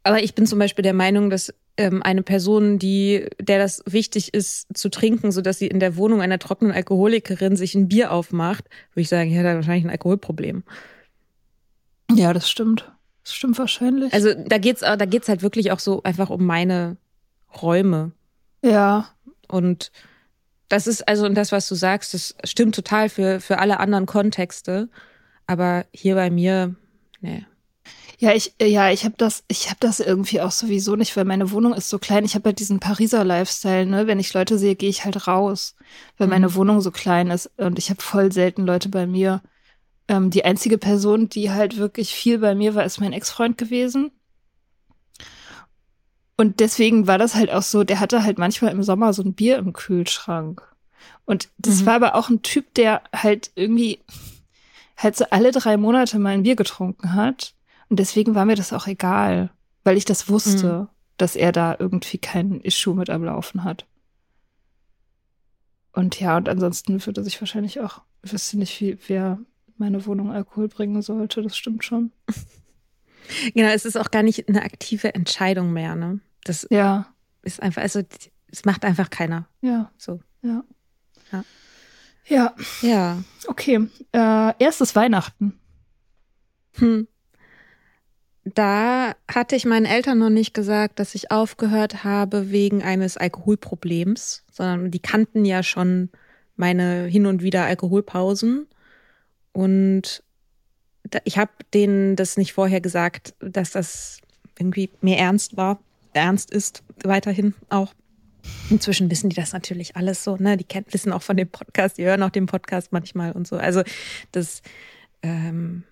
[0.04, 4.34] Aber ich bin zum Beispiel der Meinung, dass ähm, eine Person, die, der das wichtig
[4.34, 8.12] ist zu trinken, so dass sie in der Wohnung einer trockenen Alkoholikerin sich ein Bier
[8.12, 10.64] aufmacht, würde ich sagen, ja, da wahrscheinlich ein Alkoholproblem.
[12.12, 12.92] Ja, das stimmt.
[13.24, 14.14] Das stimmt wahrscheinlich.
[14.14, 16.98] Also da geht's, da geht's halt wirklich auch so einfach um meine
[17.62, 18.12] Räume.
[18.64, 19.10] Ja.
[19.48, 19.92] Und
[20.70, 24.06] das ist also, und das, was du sagst, das stimmt total für, für alle anderen
[24.06, 24.90] Kontexte.
[25.48, 26.76] Aber hier bei mir,
[27.22, 27.46] nee.
[28.18, 31.52] Ja, ich, ja, ich habe das, ich habe das irgendwie auch sowieso nicht, weil meine
[31.52, 32.24] Wohnung ist so klein.
[32.24, 34.08] Ich habe halt diesen Pariser Lifestyle, ne?
[34.08, 35.76] Wenn ich Leute sehe, gehe ich halt raus,
[36.18, 36.34] weil mhm.
[36.34, 39.42] meine Wohnung so klein ist und ich habe voll selten Leute bei mir.
[40.08, 44.12] Ähm, die einzige Person, die halt wirklich viel bei mir war, ist mein Ex-Freund gewesen.
[46.38, 49.34] Und deswegen war das halt auch so, der hatte halt manchmal im Sommer so ein
[49.34, 50.62] Bier im Kühlschrank.
[51.26, 51.86] Und das mhm.
[51.86, 54.00] war aber auch ein Typ, der halt irgendwie
[54.98, 57.55] halt so alle drei Monate mal ein Bier getrunken hat.
[57.90, 59.52] Und deswegen war mir das auch egal,
[59.84, 60.88] weil ich das wusste, mhm.
[61.18, 63.86] dass er da irgendwie kein Issue mit am Laufen hat.
[65.94, 69.40] Und ja, und ansonsten würde sich wahrscheinlich auch, ich wüsste nicht, wie, wer
[69.78, 72.12] meine Wohnung Alkohol bringen sollte, das stimmt schon.
[73.56, 76.20] Genau, es ist auch gar nicht eine aktive Entscheidung mehr, ne?
[76.44, 77.08] Das ja.
[77.42, 78.04] ist einfach, also
[78.52, 79.48] es macht einfach keiner.
[79.62, 79.92] Ja.
[79.98, 80.20] So.
[80.44, 80.64] Ja.
[81.32, 81.44] Ja.
[82.28, 82.56] Ja.
[82.84, 83.24] Ja.
[83.48, 83.90] Okay.
[84.12, 85.60] Äh, erstes Weihnachten.
[86.74, 87.08] Hm
[88.46, 94.44] da hatte ich meinen Eltern noch nicht gesagt, dass ich aufgehört habe wegen eines Alkoholproblems,
[94.52, 96.10] sondern die kannten ja schon
[96.56, 98.68] meine hin und wieder Alkoholpausen.
[99.52, 100.24] Und
[101.24, 104.20] ich habe denen das nicht vorher gesagt, dass das
[104.60, 105.80] irgendwie mir ernst war,
[106.14, 107.94] ernst ist, weiterhin auch.
[108.70, 110.56] Inzwischen wissen die das natürlich alles so, ne?
[110.56, 113.58] Die kennen, wissen auch von dem Podcast, die hören auch den Podcast manchmal und so.
[113.58, 113.82] Also
[114.32, 114.62] das
[115.24, 115.84] ähm,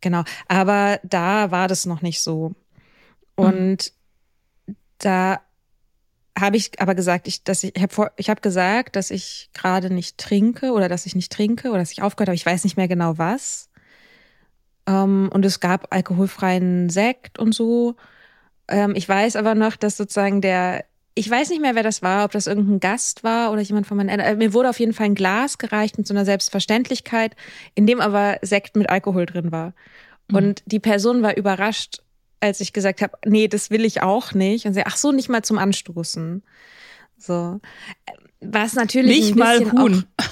[0.00, 2.52] Genau, aber da war das noch nicht so.
[3.34, 3.92] Und
[4.66, 4.76] mhm.
[4.98, 5.40] da
[6.38, 9.92] habe ich aber gesagt, ich, dass ich, ich habe ich hab gesagt, dass ich gerade
[9.92, 12.36] nicht trinke oder dass ich nicht trinke oder dass ich aufgehört habe.
[12.36, 13.68] Ich weiß nicht mehr genau was.
[14.86, 17.96] Ähm, und es gab alkoholfreien Sekt und so.
[18.68, 22.24] Ähm, ich weiß aber noch, dass sozusagen der ich weiß nicht mehr, wer das war,
[22.24, 24.26] ob das irgendein Gast war oder jemand von meinen Eltern.
[24.26, 27.34] Äh, mir wurde auf jeden Fall ein Glas gereicht mit so einer Selbstverständlichkeit,
[27.74, 29.74] in dem aber Sekt mit Alkohol drin war.
[30.28, 30.36] Mhm.
[30.36, 32.02] Und die Person war überrascht,
[32.40, 34.66] als ich gesagt habe, nee, das will ich auch nicht.
[34.66, 36.42] Und sie, ach so, nicht mal zum Anstoßen.
[37.18, 37.60] So.
[38.40, 39.20] Was natürlich.
[39.20, 40.04] Nicht mal Huhn.
[40.16, 40.24] Auch,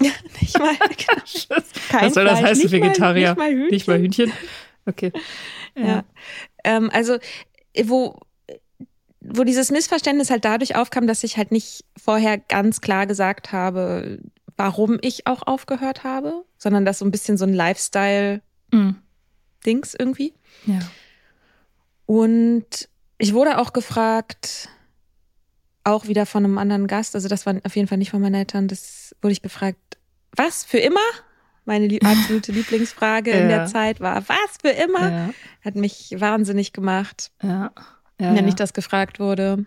[0.00, 0.74] ja, nicht mal.
[1.88, 3.34] Kein Was soll das heißen, Vegetarier?
[3.34, 3.70] Mal, nicht, mal Hühnchen.
[3.70, 4.32] nicht mal Hühnchen.
[4.86, 5.12] Okay.
[5.76, 5.86] Ja.
[5.86, 6.04] ja.
[6.64, 7.18] Ähm, also,
[7.84, 8.18] wo
[9.24, 14.18] wo dieses Missverständnis halt dadurch aufkam, dass ich halt nicht vorher ganz klar gesagt habe,
[14.56, 18.42] warum ich auch aufgehört habe, sondern dass so ein bisschen so ein Lifestyle-Dings
[19.92, 19.96] mm.
[19.98, 20.34] irgendwie.
[20.66, 20.80] Ja.
[22.06, 24.68] Und ich wurde auch gefragt,
[25.84, 28.34] auch wieder von einem anderen Gast, also das war auf jeden Fall nicht von meinen
[28.34, 29.78] Eltern, das wurde ich gefragt,
[30.34, 31.00] was, für immer?
[31.64, 33.38] Meine lieb absolute Lieblingsfrage ja.
[33.38, 35.10] in der Zeit war, was, für immer?
[35.10, 35.30] Ja.
[35.64, 37.30] Hat mich wahnsinnig gemacht.
[37.42, 37.70] Ja
[38.22, 38.48] ja, wenn ja.
[38.48, 39.66] ich das gefragt wurde.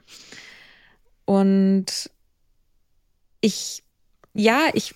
[1.26, 2.10] Und
[3.42, 3.84] ich,
[4.34, 4.96] ja, ich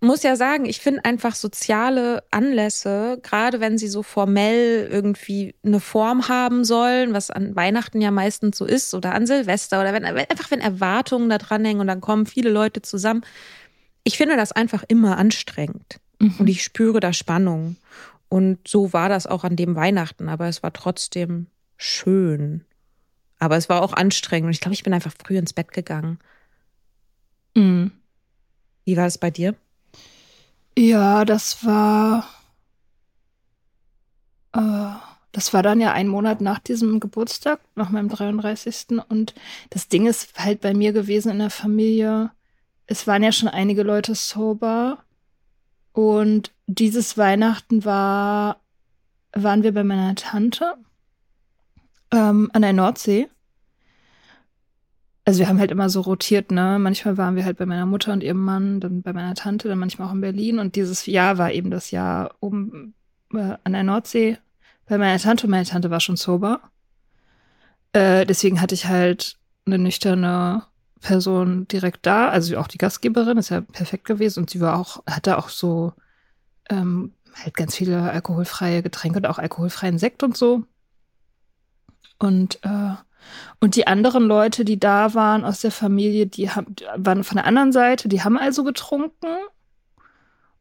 [0.00, 5.78] muss ja sagen, ich finde einfach soziale Anlässe, gerade wenn sie so formell irgendwie eine
[5.78, 10.04] Form haben sollen, was an Weihnachten ja meistens so ist oder an Silvester oder wenn
[10.04, 13.22] einfach wenn Erwartungen da dranhängen und dann kommen viele Leute zusammen.
[14.02, 16.34] Ich finde das einfach immer anstrengend mhm.
[16.38, 17.76] und ich spüre da Spannung.
[18.30, 21.48] Und so war das auch an dem Weihnachten, aber es war trotzdem
[21.80, 22.64] schön.
[23.38, 26.18] Aber es war auch anstrengend und ich glaube, ich bin einfach früh ins Bett gegangen.
[27.54, 27.92] Mhm.
[28.84, 29.54] Wie war es bei dir?
[30.76, 32.28] Ja, das war.
[34.52, 34.92] Äh,
[35.32, 39.00] das war dann ja ein Monat nach diesem Geburtstag, nach meinem 33.
[39.08, 39.34] Und
[39.70, 42.30] das Ding ist halt bei mir gewesen in der Familie.
[42.86, 44.98] Es waren ja schon einige Leute sober.
[45.92, 48.60] Und dieses Weihnachten war,
[49.32, 50.76] waren wir bei meiner Tante
[52.12, 53.28] ähm, an der Nordsee
[55.30, 56.78] also wir haben halt immer so rotiert, ne?
[56.80, 59.78] Manchmal waren wir halt bei meiner Mutter und ihrem Mann, dann bei meiner Tante, dann
[59.78, 60.58] manchmal auch in Berlin.
[60.58, 62.94] Und dieses Jahr war eben das Jahr oben
[63.32, 64.38] äh, an der Nordsee
[64.86, 65.46] bei meiner Tante.
[65.46, 66.60] Und meine Tante war schon sober.
[67.92, 70.64] Äh, deswegen hatte ich halt eine nüchterne
[71.00, 75.02] Person direkt da, also auch die Gastgeberin ist ja perfekt gewesen und sie war auch,
[75.06, 75.94] hatte auch so
[76.68, 80.64] ähm, halt ganz viele alkoholfreie Getränke und auch alkoholfreien Sekt und so.
[82.18, 82.94] Und äh,
[83.60, 87.46] und die anderen Leute, die da waren aus der Familie, die haben, waren von der
[87.46, 89.26] anderen Seite, die haben also getrunken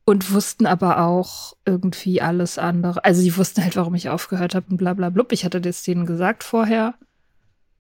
[0.06, 3.04] und wussten aber auch irgendwie alles andere.
[3.06, 5.32] Also die wussten halt, warum ich aufgehört habe und bla bla blub.
[5.32, 6.96] Ich hatte das denen gesagt vorher.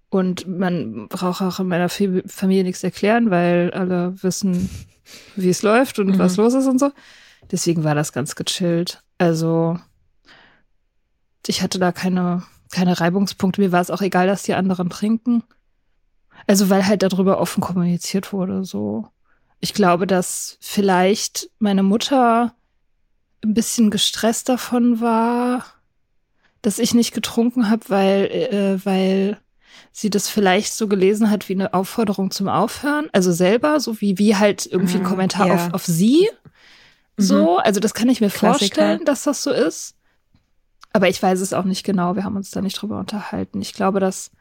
[0.09, 4.69] Und man braucht auch in meiner Familie nichts erklären, weil alle wissen,
[5.35, 6.19] wie es läuft und mhm.
[6.19, 6.91] was los ist und so.
[7.51, 9.03] Deswegen war das ganz gechillt.
[9.17, 9.79] Also
[11.45, 13.61] ich hatte da keine keine Reibungspunkte.
[13.61, 15.43] Mir war es auch egal, dass die anderen trinken.
[16.47, 19.07] Also weil halt darüber offen kommuniziert wurde, so.
[19.59, 22.53] Ich glaube, dass vielleicht meine Mutter
[23.43, 25.65] ein bisschen gestresst davon war,
[26.61, 29.37] dass ich nicht getrunken habe, weil, äh, weil
[29.91, 33.09] sie das vielleicht so gelesen hat wie eine Aufforderung zum Aufhören.
[33.11, 35.55] Also selber, so wie, wie halt irgendwie ein ah, Kommentar ja.
[35.55, 36.29] auf, auf sie.
[37.17, 37.61] So, mhm.
[37.63, 38.57] also das kann ich mir Klassiker.
[38.57, 39.95] vorstellen, dass das so ist.
[40.91, 42.15] Aber ich weiß es auch nicht genau.
[42.15, 43.61] Wir haben uns da nicht drüber unterhalten.
[43.61, 44.31] Ich glaube, dass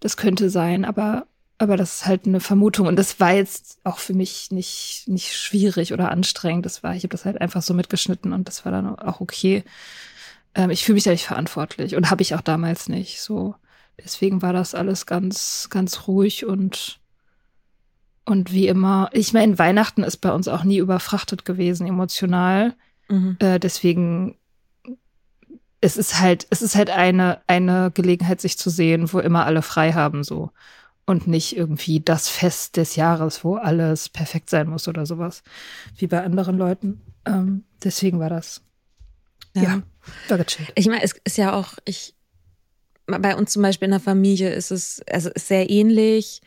[0.00, 1.26] das könnte sein, aber
[1.58, 5.34] aber das ist halt eine Vermutung und das war jetzt auch für mich nicht nicht
[5.34, 6.66] schwierig oder anstrengend.
[6.66, 9.64] Das war, ich habe das halt einfach so mitgeschnitten und das war dann auch okay.
[10.54, 13.20] Ähm, ich fühle mich da nicht verantwortlich und habe ich auch damals nicht.
[13.22, 13.54] So
[13.98, 17.00] deswegen war das alles ganz ganz ruhig und
[18.26, 19.08] und wie immer.
[19.12, 22.74] Ich meine, Weihnachten ist bei uns auch nie überfrachtet gewesen emotional.
[23.08, 23.36] Mhm.
[23.38, 24.36] Äh, deswegen
[25.86, 29.62] es ist halt, es ist halt eine, eine Gelegenheit, sich zu sehen, wo immer alle
[29.62, 30.50] frei haben, so.
[31.06, 35.44] Und nicht irgendwie das Fest des Jahres, wo alles perfekt sein muss oder sowas.
[35.96, 37.00] Wie bei anderen Leuten.
[37.24, 38.62] Ähm, deswegen war das.
[39.54, 39.82] Ja, ja
[40.26, 40.72] war gechillt.
[40.74, 42.16] Ich meine, es ist ja auch, ich,
[43.06, 46.42] bei uns zum Beispiel in der Familie ist es, also ist sehr ähnlich.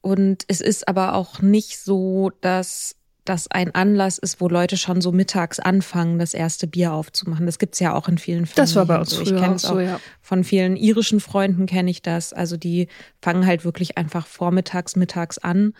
[0.00, 5.00] Und es ist aber auch nicht so, dass das ein Anlass ist, wo Leute schon
[5.00, 7.46] so mittags anfangen, das erste Bier aufzumachen.
[7.46, 8.56] Das gibt's ja auch in vielen Familien.
[8.56, 10.00] Das war bei uns also ich kenne es auch, so, ja.
[10.20, 12.32] Von vielen irischen Freunden kenne ich das.
[12.32, 12.88] Also die
[13.20, 15.74] fangen halt wirklich einfach vormittags, mittags an.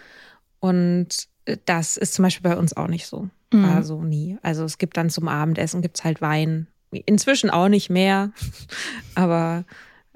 [0.60, 1.28] Und
[1.64, 3.28] das ist zum Beispiel bei uns auch nicht so.
[3.52, 3.64] Mhm.
[3.64, 4.38] Also nie.
[4.42, 6.68] Also es gibt dann zum Abendessen gibt's halt Wein.
[6.90, 8.30] Inzwischen auch nicht mehr.
[9.16, 9.64] Aber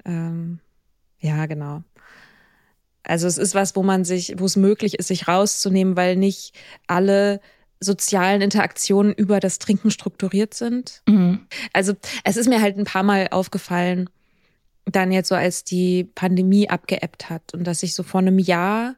[0.05, 0.59] ähm,
[1.19, 1.83] ja, genau.
[3.07, 6.53] Also es ist was, wo man sich, wo es möglich ist, sich rauszunehmen, weil nicht
[6.87, 7.39] alle
[7.79, 11.01] sozialen Interaktionen über das Trinken strukturiert sind.
[11.07, 11.45] Mhm.
[11.73, 11.93] Also
[12.23, 14.09] es ist mir halt ein paar Mal aufgefallen,
[14.85, 18.95] dann jetzt so als die Pandemie abgeebbt hat und dass ich so vor einem Jahr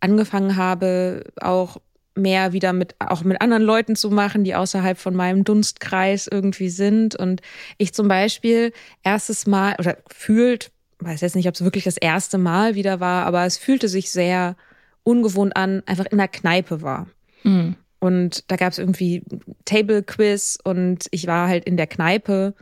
[0.00, 1.78] angefangen habe, auch
[2.14, 6.68] mehr wieder mit, auch mit anderen Leuten zu machen, die außerhalb von meinem Dunstkreis irgendwie
[6.68, 7.16] sind.
[7.16, 7.40] Und
[7.78, 8.72] ich zum Beispiel
[9.02, 10.70] erstes Mal oder fühlt,
[11.04, 14.10] weiß jetzt nicht, ob es wirklich das erste Mal wieder war, aber es fühlte sich
[14.10, 14.56] sehr
[15.02, 17.08] ungewohnt an, einfach in der Kneipe war.
[17.42, 17.76] Mhm.
[17.98, 19.22] Und da gab es irgendwie
[19.64, 22.54] Table Quiz und ich war halt in der Kneipe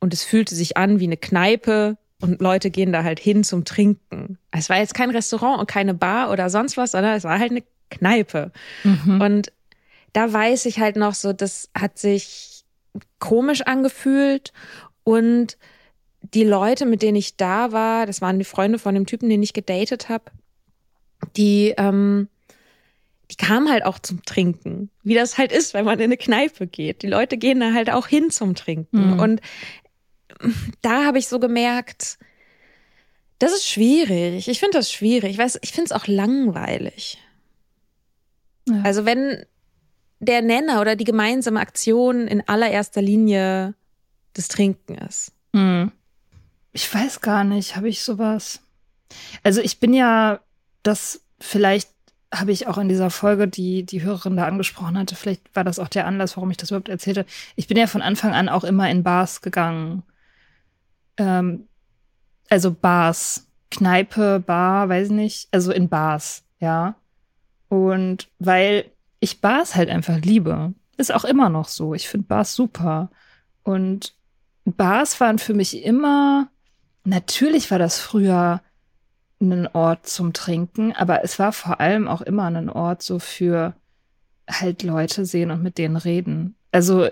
[0.00, 3.64] und es fühlte sich an wie eine Kneipe und Leute gehen da halt hin zum
[3.64, 4.38] Trinken.
[4.50, 7.50] Es war jetzt kein Restaurant und keine Bar oder sonst was, sondern es war halt
[7.50, 8.52] eine Kneipe.
[8.84, 9.20] Mhm.
[9.20, 9.52] Und
[10.12, 12.64] da weiß ich halt noch so, das hat sich
[13.18, 14.52] komisch angefühlt
[15.04, 15.56] und
[16.22, 19.42] die Leute, mit denen ich da war, das waren die Freunde von dem Typen, den
[19.42, 20.24] ich gedatet habe,
[21.36, 22.28] die, ähm,
[23.30, 26.66] die kamen halt auch zum Trinken, wie das halt ist, wenn man in eine Kneipe
[26.66, 27.02] geht.
[27.02, 29.14] Die Leute gehen da halt auch hin zum Trinken.
[29.14, 29.20] Mhm.
[29.20, 29.40] Und
[30.82, 32.18] da habe ich so gemerkt,
[33.38, 34.48] das ist schwierig.
[34.48, 35.32] Ich finde das schwierig.
[35.32, 37.18] Ich weiß, ich finde es auch langweilig.
[38.68, 38.82] Ja.
[38.82, 39.44] Also wenn
[40.18, 43.74] der Nenner oder die gemeinsame Aktion in allererster Linie
[44.34, 45.32] das Trinken ist.
[45.54, 45.90] Hm.
[46.80, 48.62] Ich weiß gar nicht, habe ich sowas?
[49.42, 50.40] Also ich bin ja,
[50.82, 51.90] das vielleicht
[52.32, 55.78] habe ich auch in dieser Folge, die die Hörerin da angesprochen hatte, vielleicht war das
[55.78, 57.26] auch der Anlass, warum ich das überhaupt erzählte.
[57.54, 60.04] Ich bin ja von Anfang an auch immer in Bars gegangen.
[61.18, 61.68] Ähm,
[62.48, 66.94] also Bars, Kneipe, Bar, weiß nicht, also in Bars, ja.
[67.68, 68.86] Und weil
[69.18, 71.92] ich Bars halt einfach liebe, ist auch immer noch so.
[71.92, 73.10] Ich finde Bars super.
[73.64, 74.14] Und
[74.64, 76.48] Bars waren für mich immer,
[77.04, 78.60] natürlich war das früher
[79.40, 83.74] ein Ort zum Trinken, aber es war vor allem auch immer ein Ort so für
[84.48, 86.56] halt Leute sehen und mit denen reden.
[86.72, 87.08] Also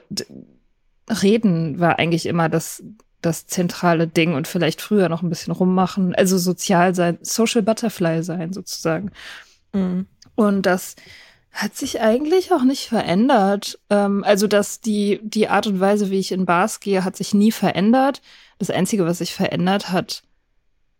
[1.23, 2.83] reden war eigentlich immer das,
[3.23, 8.23] das zentrale Ding und vielleicht früher noch ein bisschen rummachen, also sozial sein, Social Butterfly
[8.23, 9.11] sein sozusagen.
[9.73, 10.07] Mhm.
[10.35, 10.97] Und das
[11.59, 13.81] hat sich eigentlich auch nicht verändert.
[13.91, 17.35] Ähm, also, dass die, die Art und Weise, wie ich in Bars gehe, hat sich
[17.35, 18.23] nie verändert.
[18.61, 20.23] Das Einzige, was sich verändert hat,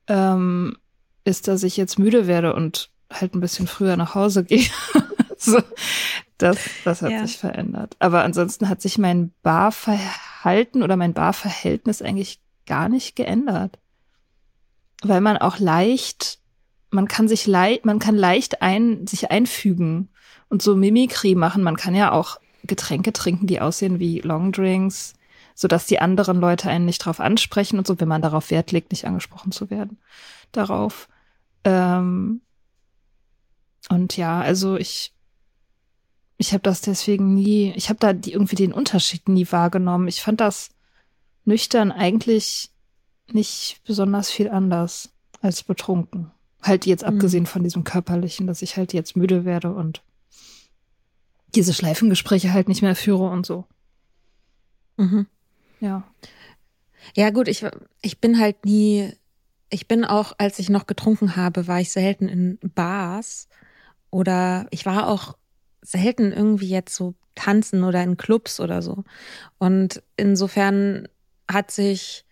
[0.09, 0.77] ähm,
[1.23, 4.69] ist, dass ich jetzt müde werde und halt ein bisschen früher nach Hause gehe.
[5.37, 5.63] so,
[6.39, 7.25] das, das hat ja.
[7.25, 7.95] sich verändert.
[8.01, 13.79] Aber ansonsten hat sich mein Barverhalten oder mein Barverhältnis eigentlich gar nicht geändert.
[15.03, 16.41] Weil man auch leicht,
[16.91, 20.09] man kann sich leicht, man kann leicht ein, sich einfügen
[20.49, 21.63] und so Mimikry machen.
[21.63, 25.15] Man kann ja auch Getränke trinken, die aussehen wie Longdrinks,
[25.55, 28.93] sodass die anderen Leute einen nicht drauf ansprechen und so, wenn man darauf Wert legt,
[28.93, 29.99] nicht angesprochen zu werden.
[30.53, 31.09] Darauf.
[31.65, 32.41] Ähm,
[33.89, 35.13] und ja, also ich,
[36.37, 40.09] ich habe das deswegen nie, ich habe da die, irgendwie den Unterschied nie wahrgenommen.
[40.09, 40.71] Ich fand das
[41.45, 42.71] nüchtern eigentlich
[43.33, 46.31] nicht besonders viel anders als betrunken.
[46.63, 47.09] Halt jetzt mhm.
[47.09, 50.03] abgesehen von diesem körperlichen, dass ich halt jetzt müde werde und
[51.55, 53.65] diese Schleifengespräche halt nicht mehr führe und so.
[54.97, 55.27] Mhm.
[55.81, 56.05] Ja.
[57.17, 57.65] Ja, gut, ich,
[58.03, 59.13] ich bin halt nie
[59.71, 63.49] ich bin auch, als ich noch getrunken habe, war ich selten in Bars
[64.11, 65.37] oder ich war auch
[65.83, 69.05] selten irgendwie jetzt so tanzen oder in Clubs oder so.
[69.59, 71.09] Und insofern
[71.51, 72.25] hat sich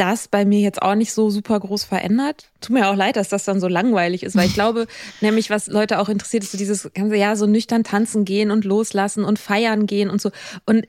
[0.00, 2.50] das bei mir jetzt auch nicht so super groß verändert.
[2.60, 4.86] Tut mir auch leid, dass das dann so langweilig ist, weil ich glaube,
[5.20, 8.64] nämlich was Leute auch interessiert, ist so dieses ganze, ja, so nüchtern tanzen gehen und
[8.64, 10.30] loslassen und feiern gehen und so.
[10.64, 10.86] Und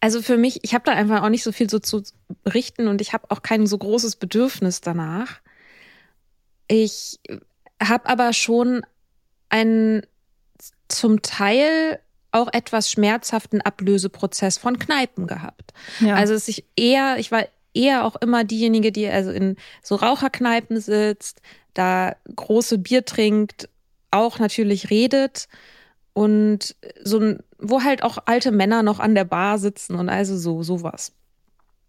[0.00, 2.02] also für mich, ich habe da einfach auch nicht so viel so zu
[2.42, 5.40] berichten und ich habe auch kein so großes Bedürfnis danach.
[6.66, 7.20] Ich
[7.82, 8.82] habe aber schon
[9.48, 10.02] einen
[10.88, 12.00] zum Teil
[12.32, 15.72] auch etwas schmerzhaften Ablöseprozess von Kneipen gehabt.
[16.00, 16.16] Ja.
[16.16, 20.80] Also dass ich eher, ich war eher auch immer diejenige, die also in so Raucherkneipen
[20.80, 21.42] sitzt,
[21.74, 23.68] da große Bier trinkt,
[24.10, 25.48] auch natürlich redet
[26.12, 30.38] und so ein, wo halt auch alte Männer noch an der Bar sitzen und also
[30.38, 31.12] so, sowas.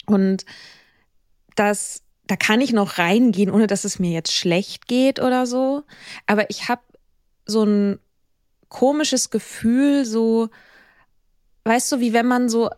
[0.08, 0.46] Und
[1.56, 5.84] das, da kann ich noch reingehen, ohne dass es mir jetzt schlecht geht oder so.
[6.26, 6.82] Aber ich habe
[7.46, 8.00] so ein
[8.70, 10.50] komisches Gefühl, so,
[11.64, 12.70] weißt du, wie wenn man so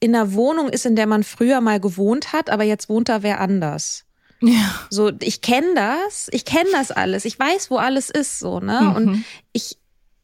[0.00, 3.22] in einer Wohnung ist, in der man früher mal gewohnt hat, aber jetzt wohnt da
[3.22, 4.06] wer anders.
[4.40, 4.74] Ja.
[4.88, 8.80] So, ich kenne das, ich kenne das alles, ich weiß, wo alles ist, so, ne?
[8.80, 8.96] Mhm.
[8.96, 9.78] Und ich,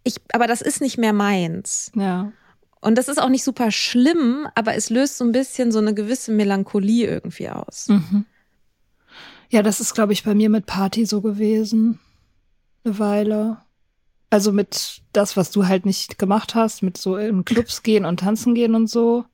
[0.04, 1.92] ich, aber das ist nicht mehr meins.
[1.94, 2.32] Ja.
[2.80, 5.92] Und das ist auch nicht super schlimm, aber es löst so ein bisschen so eine
[5.92, 7.88] gewisse Melancholie irgendwie aus.
[7.88, 8.24] Mhm.
[9.50, 12.00] Ja, das ist, glaube ich, bei mir mit Party so gewesen.
[12.84, 13.58] Eine Weile.
[14.30, 18.20] Also mit das, was du halt nicht gemacht hast, mit so in Clubs gehen und
[18.20, 19.24] tanzen gehen und so.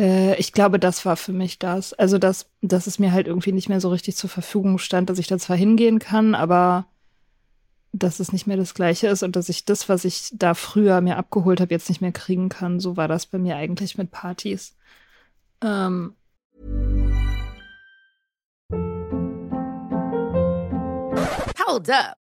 [0.00, 1.92] Äh, ich glaube, das war für mich das.
[1.92, 5.18] Also, dass, dass es mir halt irgendwie nicht mehr so richtig zur Verfügung stand, dass
[5.18, 6.86] ich da zwar hingehen kann, aber
[7.92, 11.00] dass es nicht mehr das gleiche ist und dass ich das, was ich da früher
[11.00, 12.80] mir abgeholt habe, jetzt nicht mehr kriegen kann.
[12.80, 14.76] So war das bei mir eigentlich mit Partys.
[15.62, 16.14] Ähm.
[21.66, 22.23] Hold up.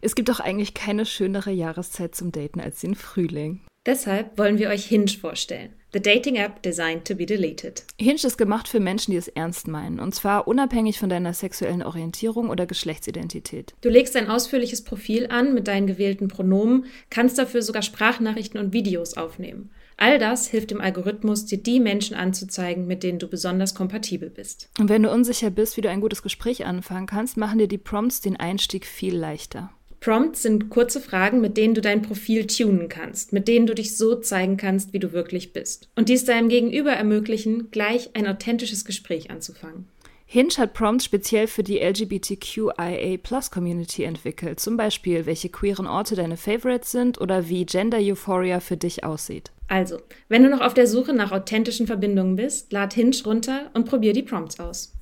[0.00, 3.60] Es gibt doch eigentlich keine schönere Jahreszeit zum Daten als den Frühling.
[3.86, 5.72] Deshalb wollen wir euch Hinge vorstellen.
[5.92, 7.84] The dating app designed to be deleted.
[7.98, 10.00] Hinge ist gemacht für Menschen, die es ernst meinen.
[10.00, 13.74] Und zwar unabhängig von deiner sexuellen Orientierung oder Geschlechtsidentität.
[13.80, 18.72] Du legst ein ausführliches Profil an mit deinen gewählten Pronomen, kannst dafür sogar Sprachnachrichten und
[18.72, 19.70] Videos aufnehmen.
[19.96, 24.68] All das hilft dem Algorithmus, dir die Menschen anzuzeigen, mit denen du besonders kompatibel bist.
[24.78, 27.78] Und wenn du unsicher bist, wie du ein gutes Gespräch anfangen kannst, machen dir die
[27.78, 29.70] Prompts den Einstieg viel leichter.
[30.06, 33.96] Prompts sind kurze Fragen, mit denen du dein Profil tunen kannst, mit denen du dich
[33.96, 35.88] so zeigen kannst, wie du wirklich bist.
[35.96, 39.88] Und dies deinem Gegenüber ermöglichen, gleich ein authentisches Gespräch anzufangen.
[40.24, 46.92] Hinge hat Prompts speziell für die LGBTQIA-Plus-Community entwickelt, zum Beispiel, welche queeren Orte deine Favorites
[46.92, 49.50] sind oder wie Gender Euphoria für dich aussieht.
[49.66, 49.98] Also,
[50.28, 54.12] wenn du noch auf der Suche nach authentischen Verbindungen bist, lad Hinge runter und probier
[54.12, 54.92] die Prompts aus.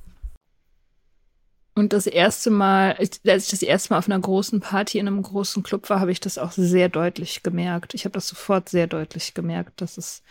[1.77, 5.22] Und das erste Mal, als ich das erste Mal auf einer großen Party in einem
[5.22, 7.95] großen Club war, habe ich das auch sehr deutlich gemerkt.
[7.95, 10.22] Ich habe das sofort sehr deutlich gemerkt, dass es,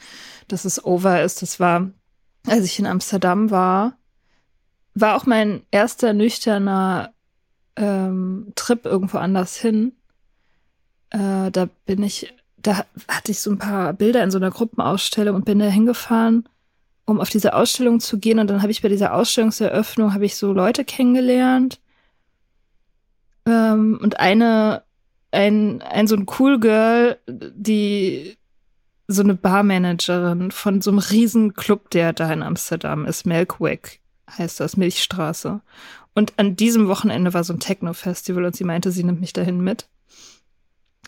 [0.47, 1.41] dass es over ist.
[1.41, 1.91] Das war,
[2.47, 3.97] als ich in Amsterdam war,
[4.95, 7.13] war auch mein erster nüchterner
[7.75, 9.93] ähm, Trip irgendwo anders hin.
[11.09, 15.35] Äh, da bin ich, da hatte ich so ein paar Bilder in so einer Gruppenausstellung
[15.35, 16.47] und bin da hingefahren
[17.05, 18.39] um auf diese Ausstellung zu gehen.
[18.39, 21.79] Und dann habe ich bei dieser Ausstellungseröffnung habe ich so Leute kennengelernt.
[23.45, 24.83] Ähm, und eine,
[25.31, 28.37] ein, ein so ein cool Girl, die
[29.07, 33.99] so eine Barmanagerin von so einem riesen Club, der da in Amsterdam ist, Melkweg
[34.37, 35.61] heißt das, Milchstraße.
[36.13, 39.61] Und an diesem Wochenende war so ein Techno-Festival und sie meinte, sie nimmt mich dahin
[39.61, 39.87] mit.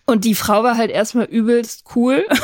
[0.06, 2.26] Und die Frau war halt erstmal übelst cool.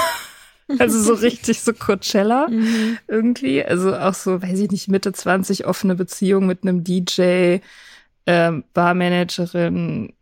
[0.79, 2.97] Also so richtig so Coachella mhm.
[3.07, 3.63] irgendwie.
[3.63, 7.59] Also auch so, weiß ich nicht, Mitte 20 offene Beziehung mit einem DJ,
[8.25, 10.13] ähm, Barmanagerin,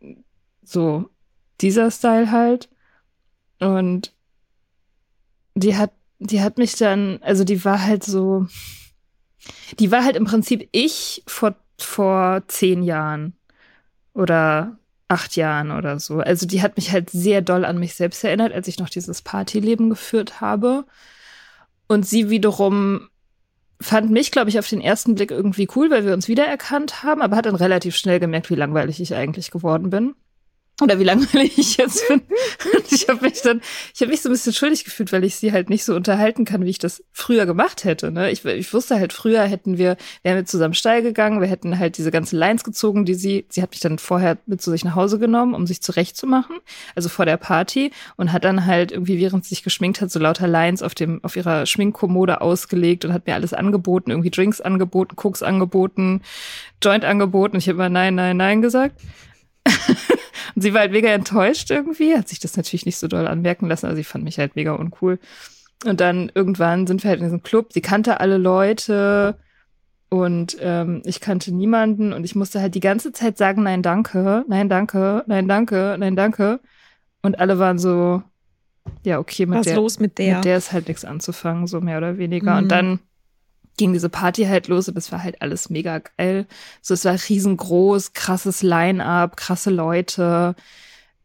[0.62, 1.08] so
[1.60, 2.68] dieser Style halt.
[3.58, 4.12] Und
[5.54, 8.46] die hat, die hat mich dann, also die war halt so,
[9.78, 13.34] die war halt im Prinzip ich vor, vor zehn Jahren
[14.14, 14.79] oder
[15.10, 16.20] acht Jahren oder so.
[16.20, 19.22] Also die hat mich halt sehr doll an mich selbst erinnert, als ich noch dieses
[19.22, 20.84] Partyleben geführt habe.
[21.88, 23.08] Und sie wiederum
[23.80, 27.22] fand mich, glaube ich, auf den ersten Blick irgendwie cool, weil wir uns wiedererkannt haben,
[27.22, 30.14] aber hat dann relativ schnell gemerkt, wie langweilig ich eigentlich geworden bin
[30.80, 32.22] oder wie langweilig ich jetzt bin.
[32.74, 33.60] Und ich habe mich dann,
[33.94, 36.44] ich habe mich so ein bisschen schuldig gefühlt, weil ich sie halt nicht so unterhalten
[36.44, 38.10] kann, wie ich das früher gemacht hätte.
[38.10, 38.30] Ne?
[38.30, 41.98] Ich, ich wusste halt, früher hätten wir, wären wir zusammen steil gegangen, wir hätten halt
[41.98, 44.94] diese ganzen Lines gezogen, die sie, sie hat mich dann vorher mit zu sich nach
[44.94, 46.58] Hause genommen, um sich zurechtzumachen,
[46.94, 50.18] also vor der Party und hat dann halt irgendwie, während sie sich geschminkt hat, so
[50.18, 54.60] lauter Lines auf dem, auf ihrer Schminkkommode ausgelegt und hat mir alles angeboten, irgendwie Drinks
[54.60, 56.22] angeboten, Cooks angeboten,
[56.82, 57.56] Joint angeboten.
[57.56, 59.00] Ich habe immer nein, nein, nein gesagt.
[60.60, 63.66] Und sie war halt mega enttäuscht irgendwie, hat sich das natürlich nicht so doll anmerken
[63.66, 65.18] lassen, also sie fand mich halt mega uncool.
[65.86, 69.38] Und dann irgendwann sind wir halt in diesem Club, sie kannte alle Leute
[70.10, 74.44] und ähm, ich kannte niemanden und ich musste halt die ganze Zeit sagen, nein, danke,
[74.48, 76.60] nein, danke, nein, danke, nein, danke.
[77.22, 78.22] Und alle waren so,
[79.02, 80.34] ja, okay, mit Was der, los mit der?
[80.34, 82.52] mit der ist halt nichts anzufangen, so mehr oder weniger.
[82.52, 82.58] Mhm.
[82.58, 82.98] Und dann
[83.80, 86.46] ging diese Party halt los und es war halt alles mega geil.
[86.82, 90.54] So, es war riesengroß, krasses Line-up, krasse Leute.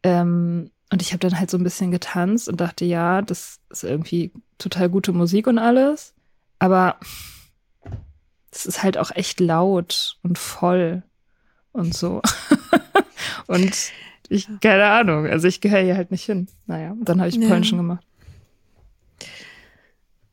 [0.02, 3.84] Ähm, und ich habe dann halt so ein bisschen getanzt und dachte, ja, das ist
[3.84, 6.14] irgendwie total gute Musik und alles.
[6.58, 6.96] Aber
[8.50, 11.02] es ist halt auch echt laut und voll
[11.72, 12.22] und so.
[13.48, 13.76] und
[14.30, 16.48] ich, keine Ahnung, also ich gehöre hier halt nicht hin.
[16.64, 17.48] Naja, dann habe ich Ja.
[17.48, 18.06] Polnischen gemacht.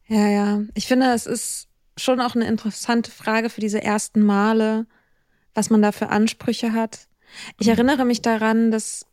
[0.08, 0.62] Ja, ja.
[0.74, 1.68] Ich finde, es ist
[1.98, 4.86] schon auch eine interessante Frage für diese ersten Male,
[5.54, 7.08] was man da für Ansprüche hat.
[7.60, 9.06] Ich erinnere mich daran, dass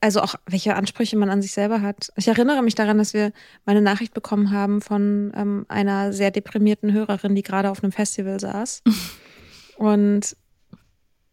[0.00, 2.10] also auch welche Ansprüche man an sich selber hat.
[2.16, 3.32] Ich erinnere mich daran, dass wir
[3.66, 7.92] mal eine Nachricht bekommen haben von ähm, einer sehr deprimierten Hörerin, die gerade auf einem
[7.92, 8.82] Festival saß.
[9.76, 10.36] Und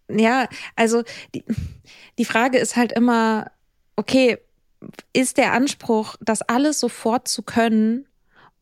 [0.09, 1.03] ja, also
[1.33, 1.43] die,
[2.17, 3.51] die Frage ist halt immer,
[3.95, 4.37] okay,
[5.13, 8.05] ist der Anspruch, das alles sofort zu können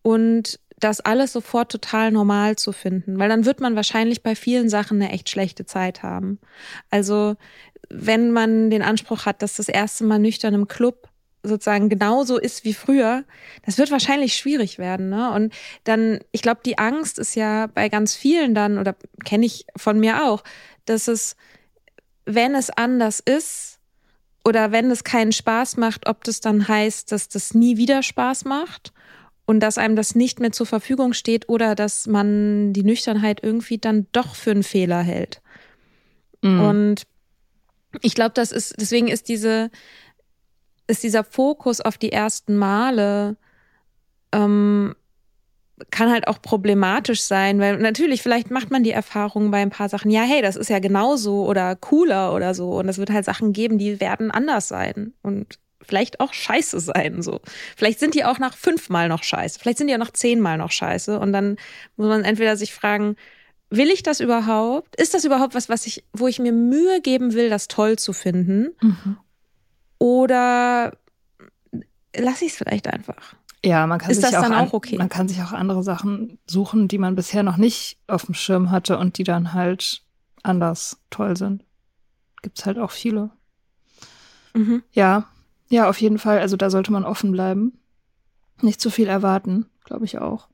[0.02, 4.70] und das alles sofort total normal zu finden, weil dann wird man wahrscheinlich bei vielen
[4.70, 6.40] Sachen eine echt schlechte Zeit haben.
[6.90, 7.36] Also
[7.90, 11.10] wenn man den Anspruch hat, dass das erste Mal nüchtern im Club
[11.44, 13.24] sozusagen genauso ist wie früher,
[13.66, 15.10] das wird wahrscheinlich schwierig werden.
[15.10, 15.32] Ne?
[15.32, 15.54] Und
[15.84, 20.00] dann, ich glaube, die Angst ist ja bei ganz vielen dann, oder kenne ich von
[20.00, 20.44] mir auch,
[20.86, 21.36] dass es,
[22.26, 23.80] wenn es anders ist,
[24.46, 28.44] oder wenn es keinen Spaß macht, ob das dann heißt, dass das nie wieder Spaß
[28.44, 28.92] macht
[29.46, 33.78] und dass einem das nicht mehr zur Verfügung steht oder dass man die Nüchternheit irgendwie
[33.78, 35.42] dann doch für einen Fehler hält.
[36.42, 36.62] Mhm.
[36.62, 37.04] Und
[38.02, 39.70] ich glaube, das ist, deswegen ist diese,
[40.88, 43.38] ist dieser Fokus auf die ersten Male
[44.32, 44.96] ähm,
[45.92, 49.90] kann halt auch problematisch sein, weil natürlich, vielleicht macht man die Erfahrung bei ein paar
[49.90, 52.72] Sachen, ja, hey, das ist ja genauso oder cooler oder so.
[52.72, 57.22] Und es wird halt Sachen geben, die werden anders sein und vielleicht auch scheiße sein.
[57.22, 57.42] So.
[57.76, 60.72] Vielleicht sind die auch nach fünfmal noch scheiße, vielleicht sind die auch nach zehnmal noch
[60.72, 61.20] scheiße.
[61.20, 61.58] Und dann
[61.96, 63.16] muss man entweder sich fragen,
[63.70, 64.96] will ich das überhaupt?
[64.96, 68.14] Ist das überhaupt was, was ich, wo ich mir Mühe geben will, das toll zu
[68.14, 68.70] finden?
[68.82, 69.18] Mhm.
[69.98, 70.98] Oder
[72.16, 73.36] lasse ich es vielleicht einfach?
[73.66, 74.98] Ja, man kann ist sich das auch auch okay?
[74.98, 78.72] man kann sich auch andere Sachen suchen, die man bisher noch nicht auf dem Schirm
[78.72, 80.04] hatte und die dann halt
[80.44, 81.64] anders toll sind.
[82.42, 83.32] Gibt's halt auch viele.
[84.54, 84.84] Mhm.
[84.92, 85.30] Ja,
[85.74, 86.38] ja, auf jeden Fall.
[86.40, 87.80] Also da sollte man offen bleiben.
[88.62, 90.48] Nicht zu viel erwarten, glaube ich auch.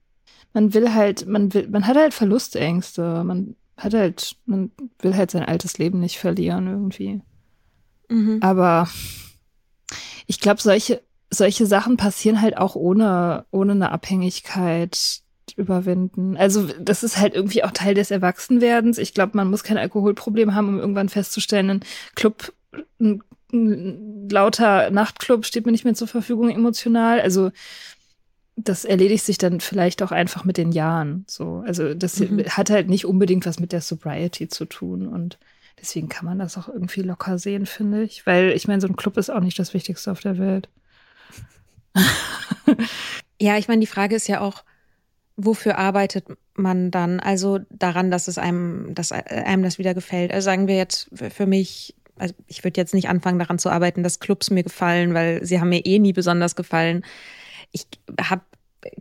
[0.54, 3.24] Man will halt, man will, man hat halt Verlustängste.
[3.26, 7.22] Man hat halt, man will halt sein altes Leben nicht verlieren irgendwie.
[8.08, 8.40] Mhm.
[8.42, 8.88] Aber
[10.26, 15.22] ich glaube, solche, solche Sachen passieren halt auch ohne, ohne eine Abhängigkeit
[15.58, 16.38] überwinden.
[16.38, 18.98] Also das ist halt irgendwie auch Teil des Erwachsenwerdens.
[18.98, 21.80] Ich glaube, man muss kein Alkoholproblem haben, um irgendwann festzustellen, ein
[22.16, 22.54] Club,
[23.02, 23.22] ein,
[23.52, 27.22] lauter Nachtclub steht mir nicht mehr zur Verfügung emotional.
[27.22, 27.52] Also
[28.56, 31.26] das erledigt sich dann vielleicht auch einfach mit den Jahren.
[31.28, 32.44] So, also das Mhm.
[32.46, 35.38] hat halt nicht unbedingt was mit der Sobriety zu tun und
[35.80, 38.26] deswegen kann man das auch irgendwie locker sehen, finde ich.
[38.28, 40.70] Weil ich meine, so ein Club ist auch nicht das Wichtigste auf der Welt.
[43.42, 44.64] Ja, ich meine, die Frage ist ja auch,
[45.38, 46.26] wofür arbeitet
[46.56, 47.22] man dann?
[47.22, 50.34] Also daran, dass es einem, dass einem das wieder gefällt.
[50.34, 54.04] Also sagen wir jetzt für mich, also ich würde jetzt nicht anfangen daran zu arbeiten,
[54.04, 57.04] dass Clubs mir gefallen, weil sie haben mir eh nie besonders gefallen.
[57.72, 57.88] Ich
[58.22, 58.42] habe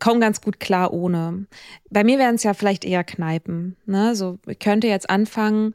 [0.01, 1.47] kaum ganz gut klar ohne.
[1.91, 3.77] Bei mir wären es ja vielleicht eher Kneipen.
[3.87, 4.15] Ne?
[4.15, 5.75] So, ich könnte jetzt anfangen,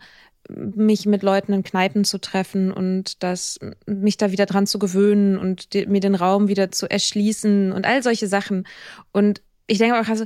[0.49, 5.37] mich mit Leuten in Kneipen zu treffen und das, mich da wieder dran zu gewöhnen
[5.37, 8.67] und die, mir den Raum wieder zu erschließen und all solche Sachen.
[9.13, 10.25] Und ich denke auch, also,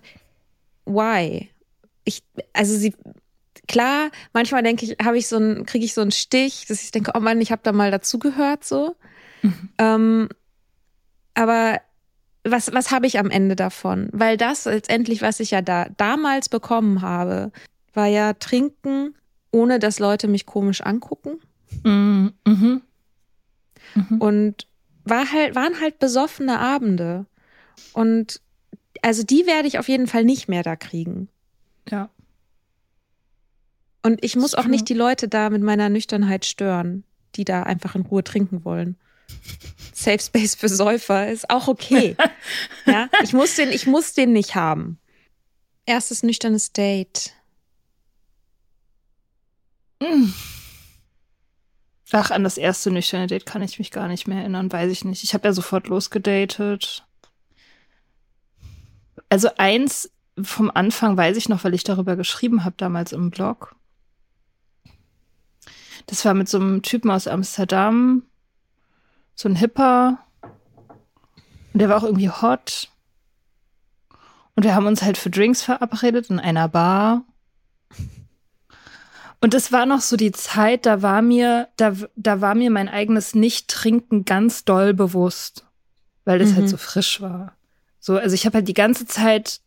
[0.85, 1.49] why?
[2.03, 2.95] Ich, also sie,
[3.67, 6.91] klar, manchmal denke ich, habe ich so ein, kriege ich so einen Stich, dass ich
[6.91, 8.95] denke, oh Mann, ich habe da mal dazugehört, so.
[9.77, 10.29] Ähm,
[11.33, 11.79] aber
[12.43, 14.09] was, was habe ich am Ende davon?
[14.11, 17.51] Weil das letztendlich, was ich ja da damals bekommen habe,
[17.93, 19.15] war ja trinken,
[19.51, 21.39] ohne dass Leute mich komisch angucken.
[21.83, 22.33] Mhm.
[22.45, 22.81] Mhm.
[23.95, 24.17] Mhm.
[24.19, 24.67] Und
[25.03, 27.25] war halt, waren halt besoffene Abende.
[27.93, 28.41] Und
[29.01, 31.29] also die werde ich auf jeden Fall nicht mehr da kriegen.
[31.89, 32.09] Ja.
[34.07, 37.03] Und ich muss auch nicht die Leute da mit meiner Nüchternheit stören,
[37.35, 38.95] die da einfach in Ruhe trinken wollen.
[39.93, 42.15] Safe Space für Säufer ist auch okay.
[42.85, 44.97] ja, ich muss den, ich muss den nicht haben.
[45.85, 47.33] Erstes nüchternes Date.
[52.13, 55.03] Ach, an das erste nüchterne Date kann ich mich gar nicht mehr erinnern, weiß ich
[55.03, 55.25] nicht.
[55.25, 57.05] Ich habe ja sofort losgedatet.
[59.27, 60.09] Also eins
[60.41, 63.75] vom Anfang weiß ich noch, weil ich darüber geschrieben habe damals im Blog.
[66.07, 68.23] Das war mit so einem Typen aus Amsterdam,
[69.35, 70.19] so ein Hipper.
[71.73, 72.89] Und der war auch irgendwie hot.
[74.55, 77.23] Und wir haben uns halt für Drinks verabredet in einer Bar.
[79.39, 82.89] Und es war noch so die Zeit, da war mir, da, da war mir mein
[82.89, 85.67] eigenes Nicht-Trinken ganz doll bewusst,
[86.25, 86.55] weil das Mhm.
[86.55, 87.55] halt so frisch war.
[87.99, 89.61] So, also ich habe halt die ganze Zeit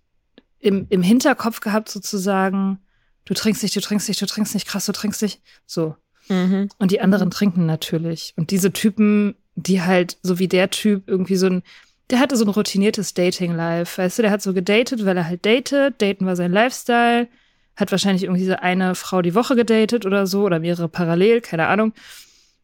[0.58, 2.80] im, im Hinterkopf gehabt, sozusagen,
[3.26, 5.40] du trinkst nicht, du trinkst nicht, du trinkst nicht, krass, du trinkst nicht.
[5.66, 5.96] So.
[6.30, 6.68] Mhm.
[6.78, 8.32] Und die anderen trinken natürlich.
[8.36, 11.62] Und diese Typen, die halt, so wie der Typ, irgendwie so ein,
[12.08, 14.00] der hatte so ein routiniertes Dating-Life.
[14.00, 16.00] Weißt du, der hat so gedatet, weil er halt datet.
[16.00, 17.28] Daten war sein Lifestyle.
[17.76, 21.66] Hat wahrscheinlich irgendwie so eine Frau die Woche gedatet oder so oder mehrere parallel, keine
[21.66, 21.92] Ahnung.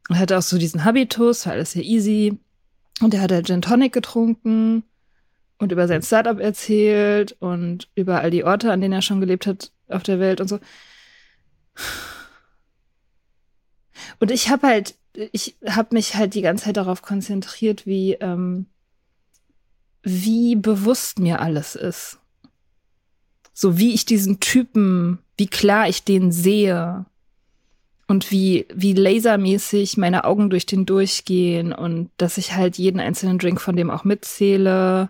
[0.09, 2.39] Und hatte auch so diesen Habitus, war alles sehr easy.
[3.01, 4.85] Und er hat halt Gin Tonic getrunken
[5.59, 9.47] und über sein Startup erzählt und über all die Orte, an denen er schon gelebt
[9.47, 10.59] hat auf der Welt und so.
[14.21, 14.95] Und ich habe halt,
[15.33, 18.67] ich habe mich halt die ganze Zeit darauf konzentriert, wie, ähm,
[20.03, 22.19] wie bewusst mir alles ist.
[23.53, 27.07] So wie ich diesen Typen, wie klar ich den sehe
[28.07, 33.39] und wie, wie lasermäßig meine Augen durch den durchgehen und dass ich halt jeden einzelnen
[33.39, 35.09] Drink von dem auch mitzähle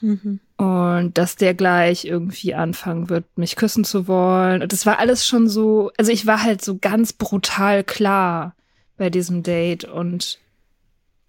[0.00, 0.40] Mhm.
[0.58, 4.60] Und dass der gleich irgendwie anfangen wird, mich küssen zu wollen.
[4.60, 8.56] Und das war alles schon so, also ich war halt so ganz brutal klar
[8.96, 10.40] bei diesem Date und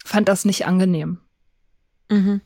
[0.03, 1.19] fand das nicht angenehm.
[2.09, 2.41] Mhm.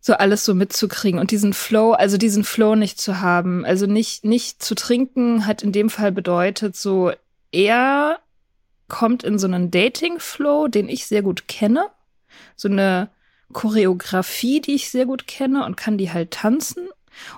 [0.00, 3.64] so alles so mitzukriegen und diesen Flow, also diesen Flow nicht zu haben.
[3.64, 7.10] Also nicht, nicht zu trinken hat in dem Fall bedeutet, so
[7.50, 8.20] er
[8.86, 11.86] kommt in so einen Dating-Flow, den ich sehr gut kenne.
[12.54, 13.10] So eine
[13.52, 16.88] Choreografie, die ich sehr gut kenne und kann die halt tanzen.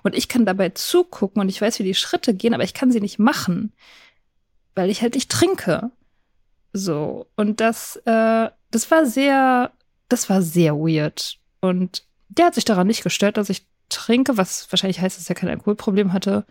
[0.02, 2.92] Und ich kann dabei zugucken und ich weiß, wie die Schritte gehen, aber ich kann
[2.92, 3.72] sie nicht machen,
[4.74, 5.90] weil ich halt nicht trinke.
[6.72, 7.26] So.
[7.36, 9.72] Und das, äh, das war sehr,
[10.08, 11.38] das war sehr weird.
[11.60, 15.34] Und der hat sich daran nicht gestört, dass ich trinke, was wahrscheinlich heißt, dass er
[15.34, 16.46] kein Alkoholproblem hatte.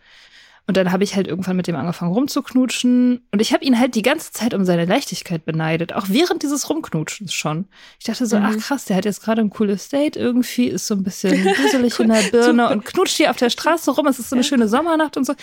[0.70, 3.26] Und dann habe ich halt irgendwann mit dem angefangen rumzuknutschen.
[3.32, 6.70] Und ich habe ihn halt die ganze Zeit um seine Leichtigkeit beneidet, auch während dieses
[6.70, 7.66] Rumknutschens schon.
[7.98, 8.46] Ich dachte so, mhm.
[8.46, 12.00] ach krass, der hat jetzt gerade ein cooles Date irgendwie, ist so ein bisschen gruselig
[12.00, 14.06] in der Birne und knutscht hier auf der Straße rum.
[14.06, 15.34] Es ist so eine schöne Sommernacht und so.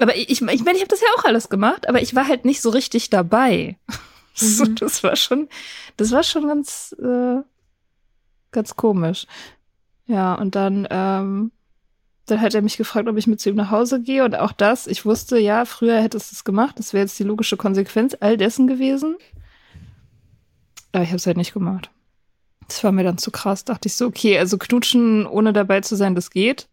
[0.00, 2.16] Aber ich, ich meine, ich, mein, ich habe das ja auch alles gemacht, aber ich
[2.16, 3.78] war halt nicht so richtig dabei.
[4.40, 4.46] Mhm.
[4.46, 5.48] So, das war schon,
[5.96, 7.36] das war schon ganz, äh,
[8.50, 9.28] ganz komisch.
[10.08, 11.52] Ja, und dann ähm,
[12.26, 14.24] dann hat er mich gefragt, ob ich mit zu ihm nach Hause gehe.
[14.24, 16.78] Und auch das, ich wusste, ja, früher hättest du es gemacht.
[16.78, 19.16] Das wäre jetzt die logische Konsequenz all dessen gewesen.
[20.92, 21.90] Aber ich habe es halt nicht gemacht.
[22.68, 23.64] Das war mir dann zu krass.
[23.64, 26.68] Dachte ich so, okay, also knutschen ohne dabei zu sein, das geht.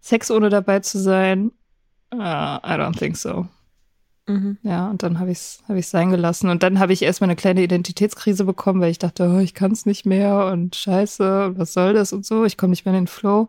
[0.00, 1.52] Sex ohne dabei zu sein,
[2.12, 3.46] uh, I don't think so.
[4.26, 4.58] Mhm.
[4.62, 6.48] Ja, und dann habe ich es hab ich's sein gelassen.
[6.50, 9.70] Und dann habe ich erstmal eine kleine Identitätskrise bekommen, weil ich dachte, oh, ich kann
[9.70, 12.44] es nicht mehr und scheiße, was soll das und so.
[12.44, 13.48] Ich komme nicht mehr in den Flow.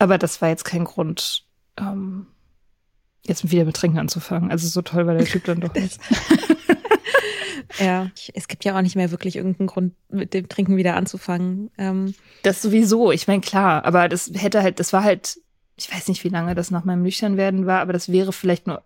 [0.00, 1.44] Aber das war jetzt kein Grund,
[1.78, 2.26] ähm,
[3.26, 4.50] jetzt wieder mit Trinken anzufangen.
[4.50, 6.00] Also so toll war der Typ dann doch nicht.
[7.78, 11.70] ja, es gibt ja auch nicht mehr wirklich irgendeinen Grund, mit dem Trinken wieder anzufangen.
[11.76, 15.38] Ähm, das sowieso, ich meine, klar, aber das hätte halt, das war halt,
[15.76, 18.82] ich weiß nicht, wie lange das nach meinem Nüchternwerden war, aber das wäre vielleicht nur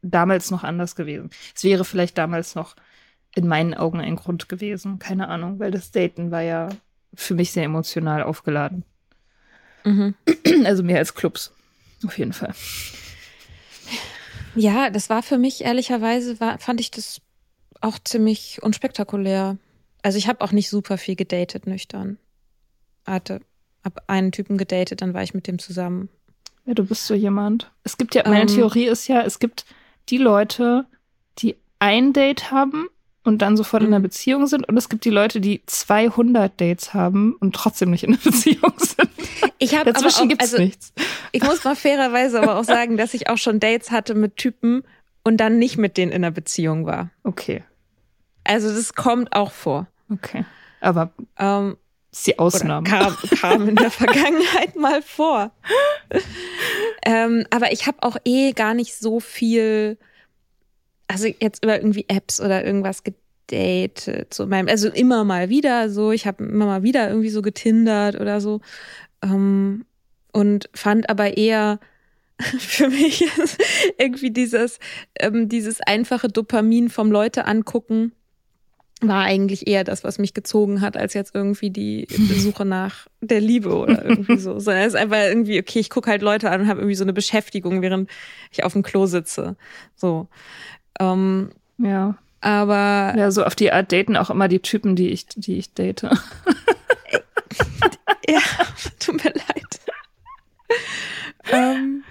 [0.00, 1.28] damals noch anders gewesen.
[1.54, 2.76] Es wäre vielleicht damals noch
[3.34, 6.70] in meinen Augen ein Grund gewesen, keine Ahnung, weil das Daten war ja
[7.12, 8.86] für mich sehr emotional aufgeladen.
[9.86, 10.14] Mhm.
[10.64, 11.52] Also mehr als Clubs.
[12.04, 12.54] Auf jeden Fall.
[14.54, 17.20] Ja, das war für mich ehrlicherweise, war, fand ich das
[17.80, 19.58] auch ziemlich unspektakulär.
[20.02, 22.18] Also ich habe auch nicht super viel gedatet nüchtern.
[23.06, 23.40] Hatte
[23.86, 26.08] hab einen Typen gedatet, dann war ich mit dem zusammen.
[26.66, 27.70] Ja, du bist so jemand.
[27.84, 29.64] Es gibt ja, meine ähm, Theorie ist ja, es gibt
[30.08, 30.86] die Leute,
[31.38, 32.88] die ein Date haben
[33.22, 34.04] und dann sofort in einer mhm.
[34.04, 34.68] Beziehung sind.
[34.68, 38.72] Und es gibt die Leute, die 200 Dates haben und trotzdem nicht in einer Beziehung
[38.78, 39.10] sind.
[39.58, 40.92] Ich habe Dazwischen gibt es also, nichts.
[41.32, 44.82] Ich muss mal fairerweise aber auch sagen, dass ich auch schon Dates hatte mit Typen
[45.24, 47.10] und dann nicht mit denen in einer Beziehung war.
[47.24, 47.62] Okay.
[48.44, 49.86] Also das kommt auch vor.
[50.10, 50.44] Okay.
[50.80, 51.76] Aber ähm,
[52.12, 52.88] ist die Ausnahme.
[52.88, 55.50] Kam, kam in der Vergangenheit mal vor.
[57.04, 59.98] ähm, aber ich habe auch eh gar nicht so viel
[61.08, 66.12] also jetzt über irgendwie Apps oder irgendwas gedatet, so meinem, also immer mal wieder so,
[66.12, 68.60] ich habe immer mal wieder irgendwie so getindert oder so
[69.22, 69.84] ähm,
[70.32, 71.80] und fand aber eher
[72.58, 73.24] für mich
[73.98, 74.78] irgendwie dieses
[75.18, 78.12] ähm, dieses einfache Dopamin vom Leute angucken
[79.00, 82.06] war eigentlich eher das, was mich gezogen hat, als jetzt irgendwie die
[82.38, 84.58] Suche nach der Liebe oder irgendwie so.
[84.58, 87.04] Sondern es ist einfach irgendwie, okay, ich gucke halt Leute an und habe irgendwie so
[87.04, 88.08] eine Beschäftigung, während
[88.50, 89.56] ich auf dem Klo sitze.
[89.94, 90.28] So.
[90.98, 92.16] Ähm, ja.
[92.40, 93.14] Aber.
[93.16, 96.06] Ja, so auf die Art daten auch immer die Typen, die ich, die ich date.
[98.28, 98.40] ja,
[98.98, 99.80] tut mir leid.
[101.52, 102.04] ähm,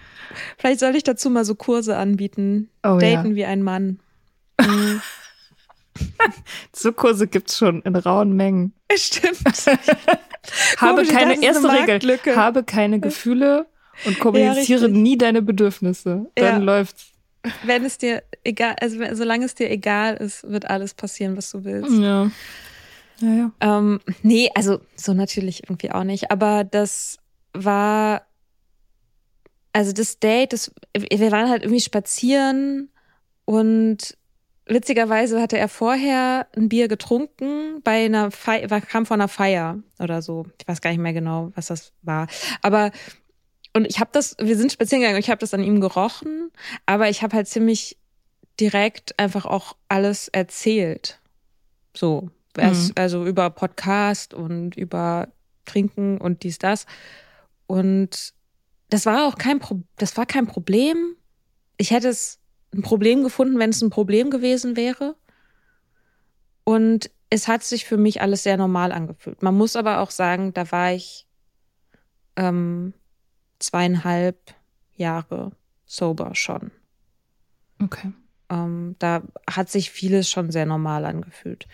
[0.57, 2.69] vielleicht soll ich dazu mal so Kurse anbieten.
[2.83, 3.35] Oh, Daten ja.
[3.35, 3.99] wie ein Mann.
[4.59, 5.01] Mhm.
[6.73, 8.73] so Kurse gibt's schon in rauen Mengen.
[8.95, 9.39] Stimmt.
[10.77, 12.35] habe keine erste Regel.
[12.35, 13.67] Habe keine Gefühle
[14.05, 16.29] und kommuniziere ja, nie deine Bedürfnisse.
[16.35, 16.57] Dann ja.
[16.57, 17.15] läuft's
[17.63, 21.63] wenn es dir egal, also solange es dir egal ist, wird alles passieren, was du
[21.63, 21.91] willst.
[21.91, 22.31] Ja.
[23.19, 23.51] Ja, ja.
[23.61, 26.31] Ähm, nee, also so natürlich irgendwie auch nicht.
[26.31, 27.17] Aber das
[27.53, 28.23] war,
[29.73, 32.89] also das Date, das, wir waren halt irgendwie spazieren
[33.45, 34.17] und
[34.65, 40.21] witzigerweise hatte er vorher ein Bier getrunken bei einer Feier, kam von einer Feier oder
[40.21, 40.45] so.
[40.59, 42.27] Ich weiß gar nicht mehr genau, was das war.
[42.61, 42.91] Aber
[43.73, 46.49] und ich habe das, wir sind spazieren gegangen und ich habe das an ihm gerochen,
[46.85, 47.97] aber ich habe halt ziemlich
[48.59, 51.19] direkt einfach auch alles erzählt.
[51.93, 52.91] So, mhm.
[52.95, 55.29] also über Podcast und über
[55.65, 56.85] Trinken und dies, das.
[57.67, 58.33] Und
[58.89, 61.15] das war auch kein Pro das war kein Problem.
[61.77, 62.39] Ich hätte es
[62.73, 65.15] ein Problem gefunden, wenn es ein Problem gewesen wäre.
[66.63, 69.41] Und es hat sich für mich alles sehr normal angefühlt.
[69.41, 71.27] Man muss aber auch sagen, da war ich
[72.35, 72.93] ähm,
[73.59, 74.53] zweieinhalb
[74.95, 75.51] Jahre
[75.85, 76.71] sober schon.
[77.81, 78.11] Okay.
[78.49, 81.67] Ähm, da hat sich vieles schon sehr normal angefühlt.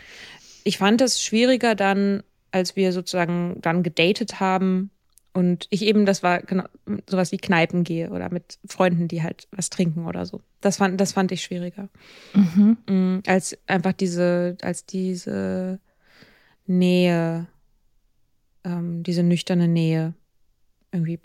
[0.64, 4.92] Ich fand es schwieriger dann, als wir sozusagen dann gedatet haben
[5.34, 6.66] und ich eben, das war genau
[7.10, 10.42] sowas wie Kneipen gehe oder mit Freunden, die halt was trinken oder so.
[10.60, 11.90] Das fand, das fand ich schwieriger.
[12.34, 12.78] Mhm.
[12.88, 15.80] Mm, als einfach diese, als diese
[16.66, 17.48] Nähe
[18.64, 20.14] ähm, diese nüchterne Nähe
[20.92, 21.20] irgendwie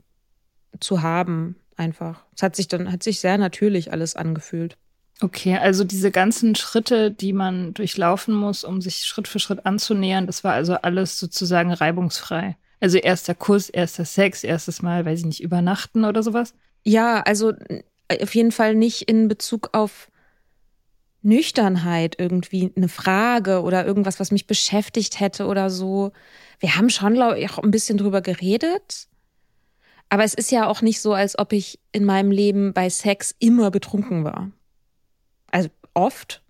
[0.80, 2.24] zu haben, einfach.
[2.34, 4.76] Es hat sich dann, hat sich sehr natürlich alles angefühlt.
[5.22, 10.26] Okay, also diese ganzen Schritte, die man durchlaufen muss, um sich Schritt für Schritt anzunähern,
[10.26, 12.56] das war also alles sozusagen reibungsfrei.
[12.80, 16.52] Also erster Kuss, erster Sex, erstes Mal, weiß ich nicht, übernachten oder sowas.
[16.84, 17.54] Ja, also
[18.20, 20.10] auf jeden Fall nicht in Bezug auf
[21.22, 26.12] Nüchternheit irgendwie eine Frage oder irgendwas, was mich beschäftigt hätte oder so.
[26.60, 29.08] Wir haben schon, glaube ich, auch ein bisschen drüber geredet.
[30.08, 33.34] Aber es ist ja auch nicht so, als ob ich in meinem Leben bei Sex
[33.40, 34.52] immer betrunken war.
[35.96, 36.42] Oft,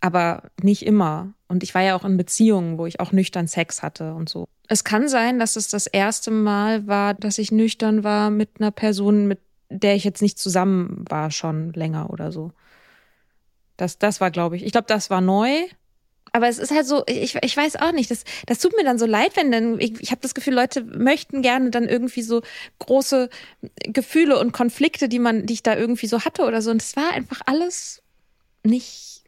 [0.00, 1.34] aber nicht immer.
[1.48, 4.46] Und ich war ja auch in Beziehungen, wo ich auch nüchtern Sex hatte und so.
[4.68, 8.70] Es kann sein, dass es das erste Mal war, dass ich nüchtern war mit einer
[8.70, 12.52] Person, mit der ich jetzt nicht zusammen war, schon länger oder so.
[13.76, 14.64] Das, das war, glaube ich.
[14.64, 15.50] Ich glaube, das war neu.
[16.32, 18.98] Aber es ist halt so, ich, ich weiß auch nicht, das, das tut mir dann
[18.98, 22.40] so leid, wenn dann, ich, ich habe das Gefühl, Leute möchten gerne dann irgendwie so
[22.78, 23.28] große
[23.84, 26.70] Gefühle und Konflikte, die man, die ich da irgendwie so hatte oder so.
[26.70, 28.03] Und es war einfach alles
[28.64, 29.22] nicht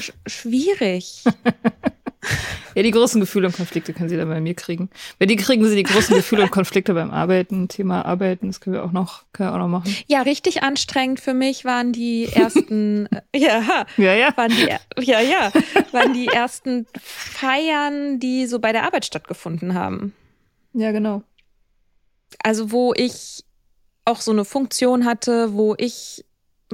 [0.00, 1.24] sch schwierig.
[2.74, 4.90] ja, die großen Gefühle und Konflikte können Sie dann bei mir kriegen.
[5.18, 8.74] Wenn die kriegen Sie die großen Gefühle und Konflikte beim Arbeiten, Thema Arbeiten, das können
[8.74, 9.94] wir auch noch, können wir auch noch machen.
[10.06, 15.52] Ja, richtig anstrengend für mich waren die ersten, ja, ja, ja, waren die, ja, ja,
[15.92, 20.14] waren die ersten Feiern, die so bei der Arbeit stattgefunden haben.
[20.72, 21.22] Ja, genau.
[22.42, 23.44] Also, wo ich
[24.04, 26.24] auch so eine Funktion hatte, wo ich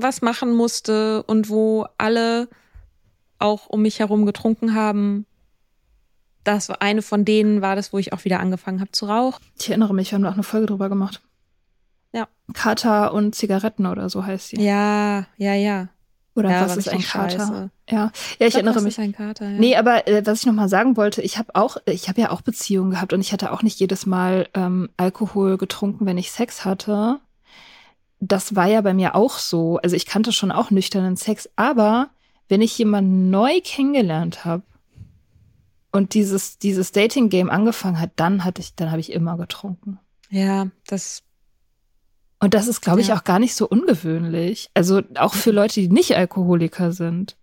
[0.03, 2.48] was machen musste und wo alle
[3.38, 5.26] auch um mich herum getrunken haben
[6.44, 9.42] das war eine von denen war das, wo ich auch wieder angefangen habe zu rauchen.
[9.59, 11.20] Ich erinnere mich, wir haben da auch eine Folge drüber gemacht.
[12.12, 12.28] Ja.
[12.55, 14.61] Kater und Zigaretten oder so heißt sie.
[14.61, 15.88] Ja, ja, ja.
[16.34, 17.38] Oder ja, was ist ein Kater?
[17.38, 17.70] Scheiße.
[17.88, 18.98] Ja, ja, ich, ich glaub, erinnere mich.
[18.98, 19.59] Ein Kater, ja.
[19.59, 22.30] Nee, aber äh, was ich noch mal sagen wollte, ich habe auch, ich habe ja
[22.30, 26.30] auch Beziehungen gehabt und ich hatte auch nicht jedes Mal ähm, Alkohol getrunken, wenn ich
[26.30, 27.20] Sex hatte.
[28.20, 29.78] Das war ja bei mir auch so.
[29.78, 32.10] Also ich kannte schon auch nüchternen Sex, aber
[32.48, 34.62] wenn ich jemanden neu kennengelernt habe,
[35.92, 39.98] und dieses, dieses Dating-Game angefangen hat, dann hatte ich, dann habe ich immer getrunken.
[40.28, 41.24] Ja, das.
[42.38, 43.16] Und das ist, glaube ich, Ja.
[43.18, 44.70] auch gar nicht so ungewöhnlich.
[44.72, 47.36] Also auch für Leute, die nicht Alkoholiker sind,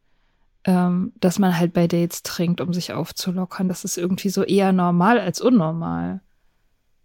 [0.63, 3.67] ähm, dass man halt bei Dates trinkt, um sich aufzulockern.
[3.67, 6.21] Das ist irgendwie so eher normal als unnormal,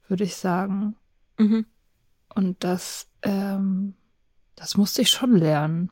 [0.07, 0.95] würde ich sagen.
[1.39, 1.67] Mhm.
[2.35, 3.95] Und das, ähm,
[4.57, 5.91] das musste ich schon lernen.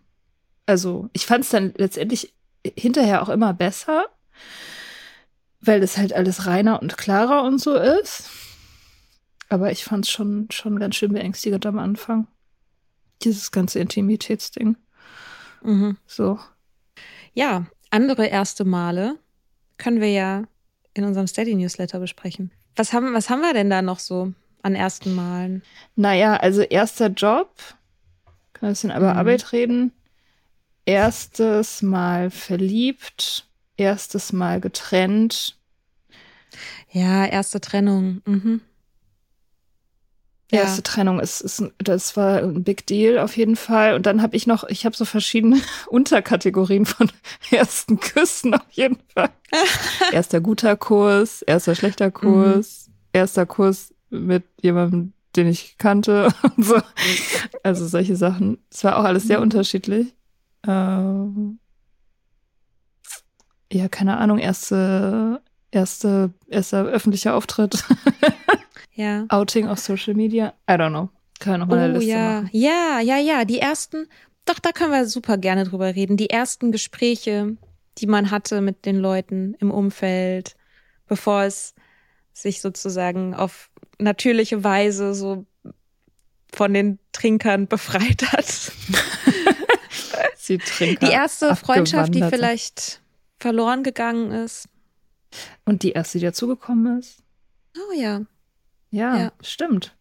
[0.67, 2.35] Also ich fand es dann letztendlich
[2.77, 4.07] hinterher auch immer besser,
[5.61, 8.31] weil es halt alles reiner und klarer und so ist.
[9.49, 12.29] Aber ich fand es schon, schon ganz schön beängstigend am Anfang.
[13.23, 14.77] Dieses ganze Intimitätsding.
[15.63, 15.97] Mhm.
[16.07, 16.39] So.
[17.35, 19.19] Ja, andere erste Male
[19.77, 20.45] können wir ja
[20.95, 22.53] in unserem Steady-Newsletter besprechen.
[22.77, 24.33] Was haben, was haben wir denn da noch so
[24.63, 25.63] an ersten Malen?
[25.97, 27.51] Naja, also erster Job.
[28.53, 29.19] Können wir ein bisschen über Mhm.
[29.19, 29.93] Arbeit reden.
[30.87, 33.47] Erstes Mal verliebt.
[33.77, 35.57] Erstes Mal getrennt.
[36.91, 38.23] Ja, erste Trennung.
[38.27, 38.61] Mhm.
[40.53, 40.63] Ja.
[40.63, 43.95] Erste Trennung ist, ist das war ein Big Deal auf jeden Fall.
[43.95, 47.09] Und dann habe ich noch, ich habe so verschiedene Unterkategorien von
[47.53, 49.31] ersten Küssen auf jeden Fall.
[50.13, 56.81] erster guter Kurs, erster schlechter Kurs, erster Kurs mit jemandem, den ich kannte und so.
[57.63, 58.59] Also solche Sachen.
[58.71, 59.45] Es war auch alles sehr Mhm.
[59.45, 60.15] unterschiedlich.
[60.67, 61.59] Ähm,
[63.73, 65.41] ja, keine Ahnung, erste,
[65.71, 67.85] erste, erster öffentlicher Auftritt.
[68.93, 69.25] Ja.
[69.31, 70.53] Outing auf Social Media?
[70.69, 71.09] I don't know.
[71.39, 72.51] Können wir noch mal eine Oh Liste ja, machen.
[72.53, 73.45] ja, ja, ja.
[73.47, 74.07] Die ersten,
[74.45, 76.19] doch, da können wir super gerne drüber reden.
[76.19, 77.57] Die ersten Gespräche,
[77.97, 80.55] die man hatte mit den Leuten im Umfeld,
[81.07, 81.75] bevor es
[82.35, 83.70] sich sozusagen auf
[84.01, 85.47] natürliche Weise so
[86.53, 88.73] von den Trinkern befreit hat.
[90.37, 91.07] Sie Trinker.
[91.07, 93.01] Die erste Freundschaft, die vielleicht
[93.39, 94.69] verloren gegangen ist.
[95.65, 97.23] Und die erste, die dazugekommen ist?
[97.77, 98.23] Oh ja.
[98.91, 99.33] Ja, Ja.
[99.43, 99.95] stimmt.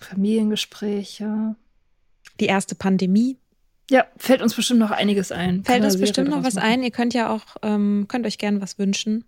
[0.00, 1.56] Familiengespräche.
[2.40, 3.38] Die erste Pandemie.
[3.90, 5.64] Ja, fällt uns bestimmt noch einiges ein.
[5.64, 6.66] Fällt uns bestimmt noch was machen.
[6.66, 6.82] ein.
[6.82, 9.24] Ihr könnt ja auch, ähm, könnt euch gerne was wünschen.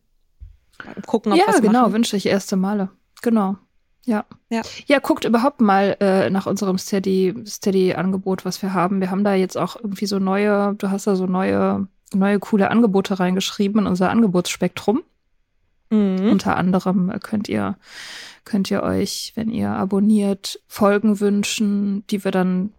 [1.06, 1.92] Gucken, ob Ja, was genau, machen.
[1.94, 2.90] wünsche ich erste Male.
[3.22, 3.56] Genau.
[4.04, 4.24] Ja.
[4.50, 4.62] Ja.
[4.86, 9.00] Ja, guckt überhaupt mal äh, nach unserem Steady, Steady-Angebot, was wir haben.
[9.00, 12.70] Wir haben da jetzt auch irgendwie so neue, du hast da so neue, neue coole
[12.70, 15.02] Angebote reingeschrieben in unser Angebotsspektrum.
[15.90, 16.30] Mhm.
[16.30, 17.76] Unter anderem könnt ihr,
[18.44, 22.72] könnt ihr euch, wenn ihr abonniert, Folgen wünschen, die wir dann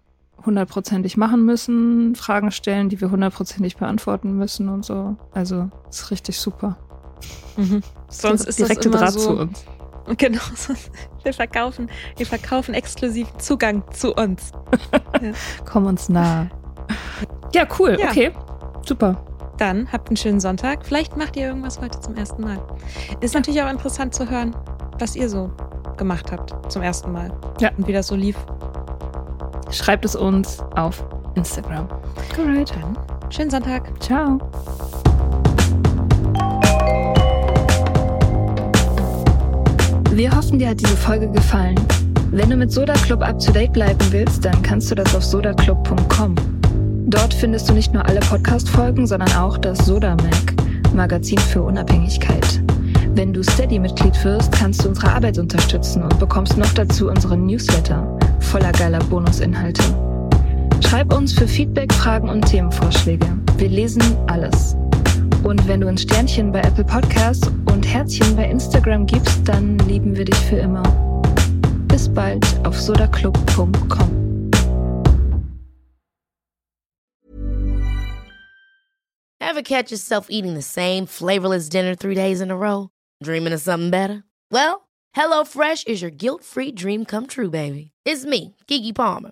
[0.45, 5.17] hundertprozentig machen müssen, Fragen stellen, die wir hundertprozentig beantworten müssen und so.
[5.31, 6.77] Also ist richtig super.
[7.57, 7.81] Mhm.
[8.07, 9.65] Sonst ist direkte das immer Draht so, zu uns.
[10.17, 10.39] Genau,
[11.23, 14.51] wir verkaufen, wir verkaufen exklusiven Zugang zu uns.
[15.65, 16.47] Komm uns nah.
[17.53, 17.97] Ja, cool.
[17.99, 18.09] Ja.
[18.09, 18.31] Okay.
[18.85, 19.21] Super.
[19.57, 20.85] Dann habt einen schönen Sonntag.
[20.85, 22.59] Vielleicht macht ihr irgendwas heute zum ersten Mal.
[23.21, 24.55] Ist natürlich auch interessant zu hören,
[24.99, 25.51] was ihr so
[25.97, 27.31] gemacht habt zum ersten Mal.
[27.59, 27.71] Ja.
[27.75, 28.37] Und wie das so lief.
[29.71, 31.03] Schreibt es uns auf
[31.35, 31.89] Instagram.
[32.37, 32.71] Alright.
[32.75, 32.97] Dann
[33.31, 33.91] schönen Sonntag.
[34.01, 34.39] Ciao.
[40.18, 41.76] Wir hoffen, dir hat diese Folge gefallen.
[42.32, 45.24] Wenn du mit Soda Club up to date bleiben willst, dann kannst du das auf
[45.24, 46.34] sodaclub.com.
[47.05, 50.55] Dort findest du nicht nur alle Podcast-Folgen, sondern auch das Soda Mag,
[50.95, 52.63] Magazin für Unabhängigkeit.
[53.13, 58.18] Wenn du Steady-Mitglied wirst, kannst du unsere Arbeit unterstützen und bekommst noch dazu unseren Newsletter
[58.39, 59.84] voller geiler Bonusinhalte.
[60.84, 63.28] Schreib uns für Feedback, Fragen und Themenvorschläge.
[63.59, 64.76] Wir lesen alles.
[65.43, 70.15] Und wenn du ein Sternchen bei Apple Podcasts und Herzchen bei Instagram gibst, dann lieben
[70.15, 70.83] wir dich für immer.
[71.88, 74.27] Bis bald auf sodaclub.com.
[79.39, 82.89] Ever catch yourself eating the same flavorless dinner three days in a row?
[83.23, 84.23] Dreaming of something better?
[84.51, 87.91] Well, HelloFresh is your guilt free dream come true, baby.
[88.05, 89.31] It's me, Gigi Palmer.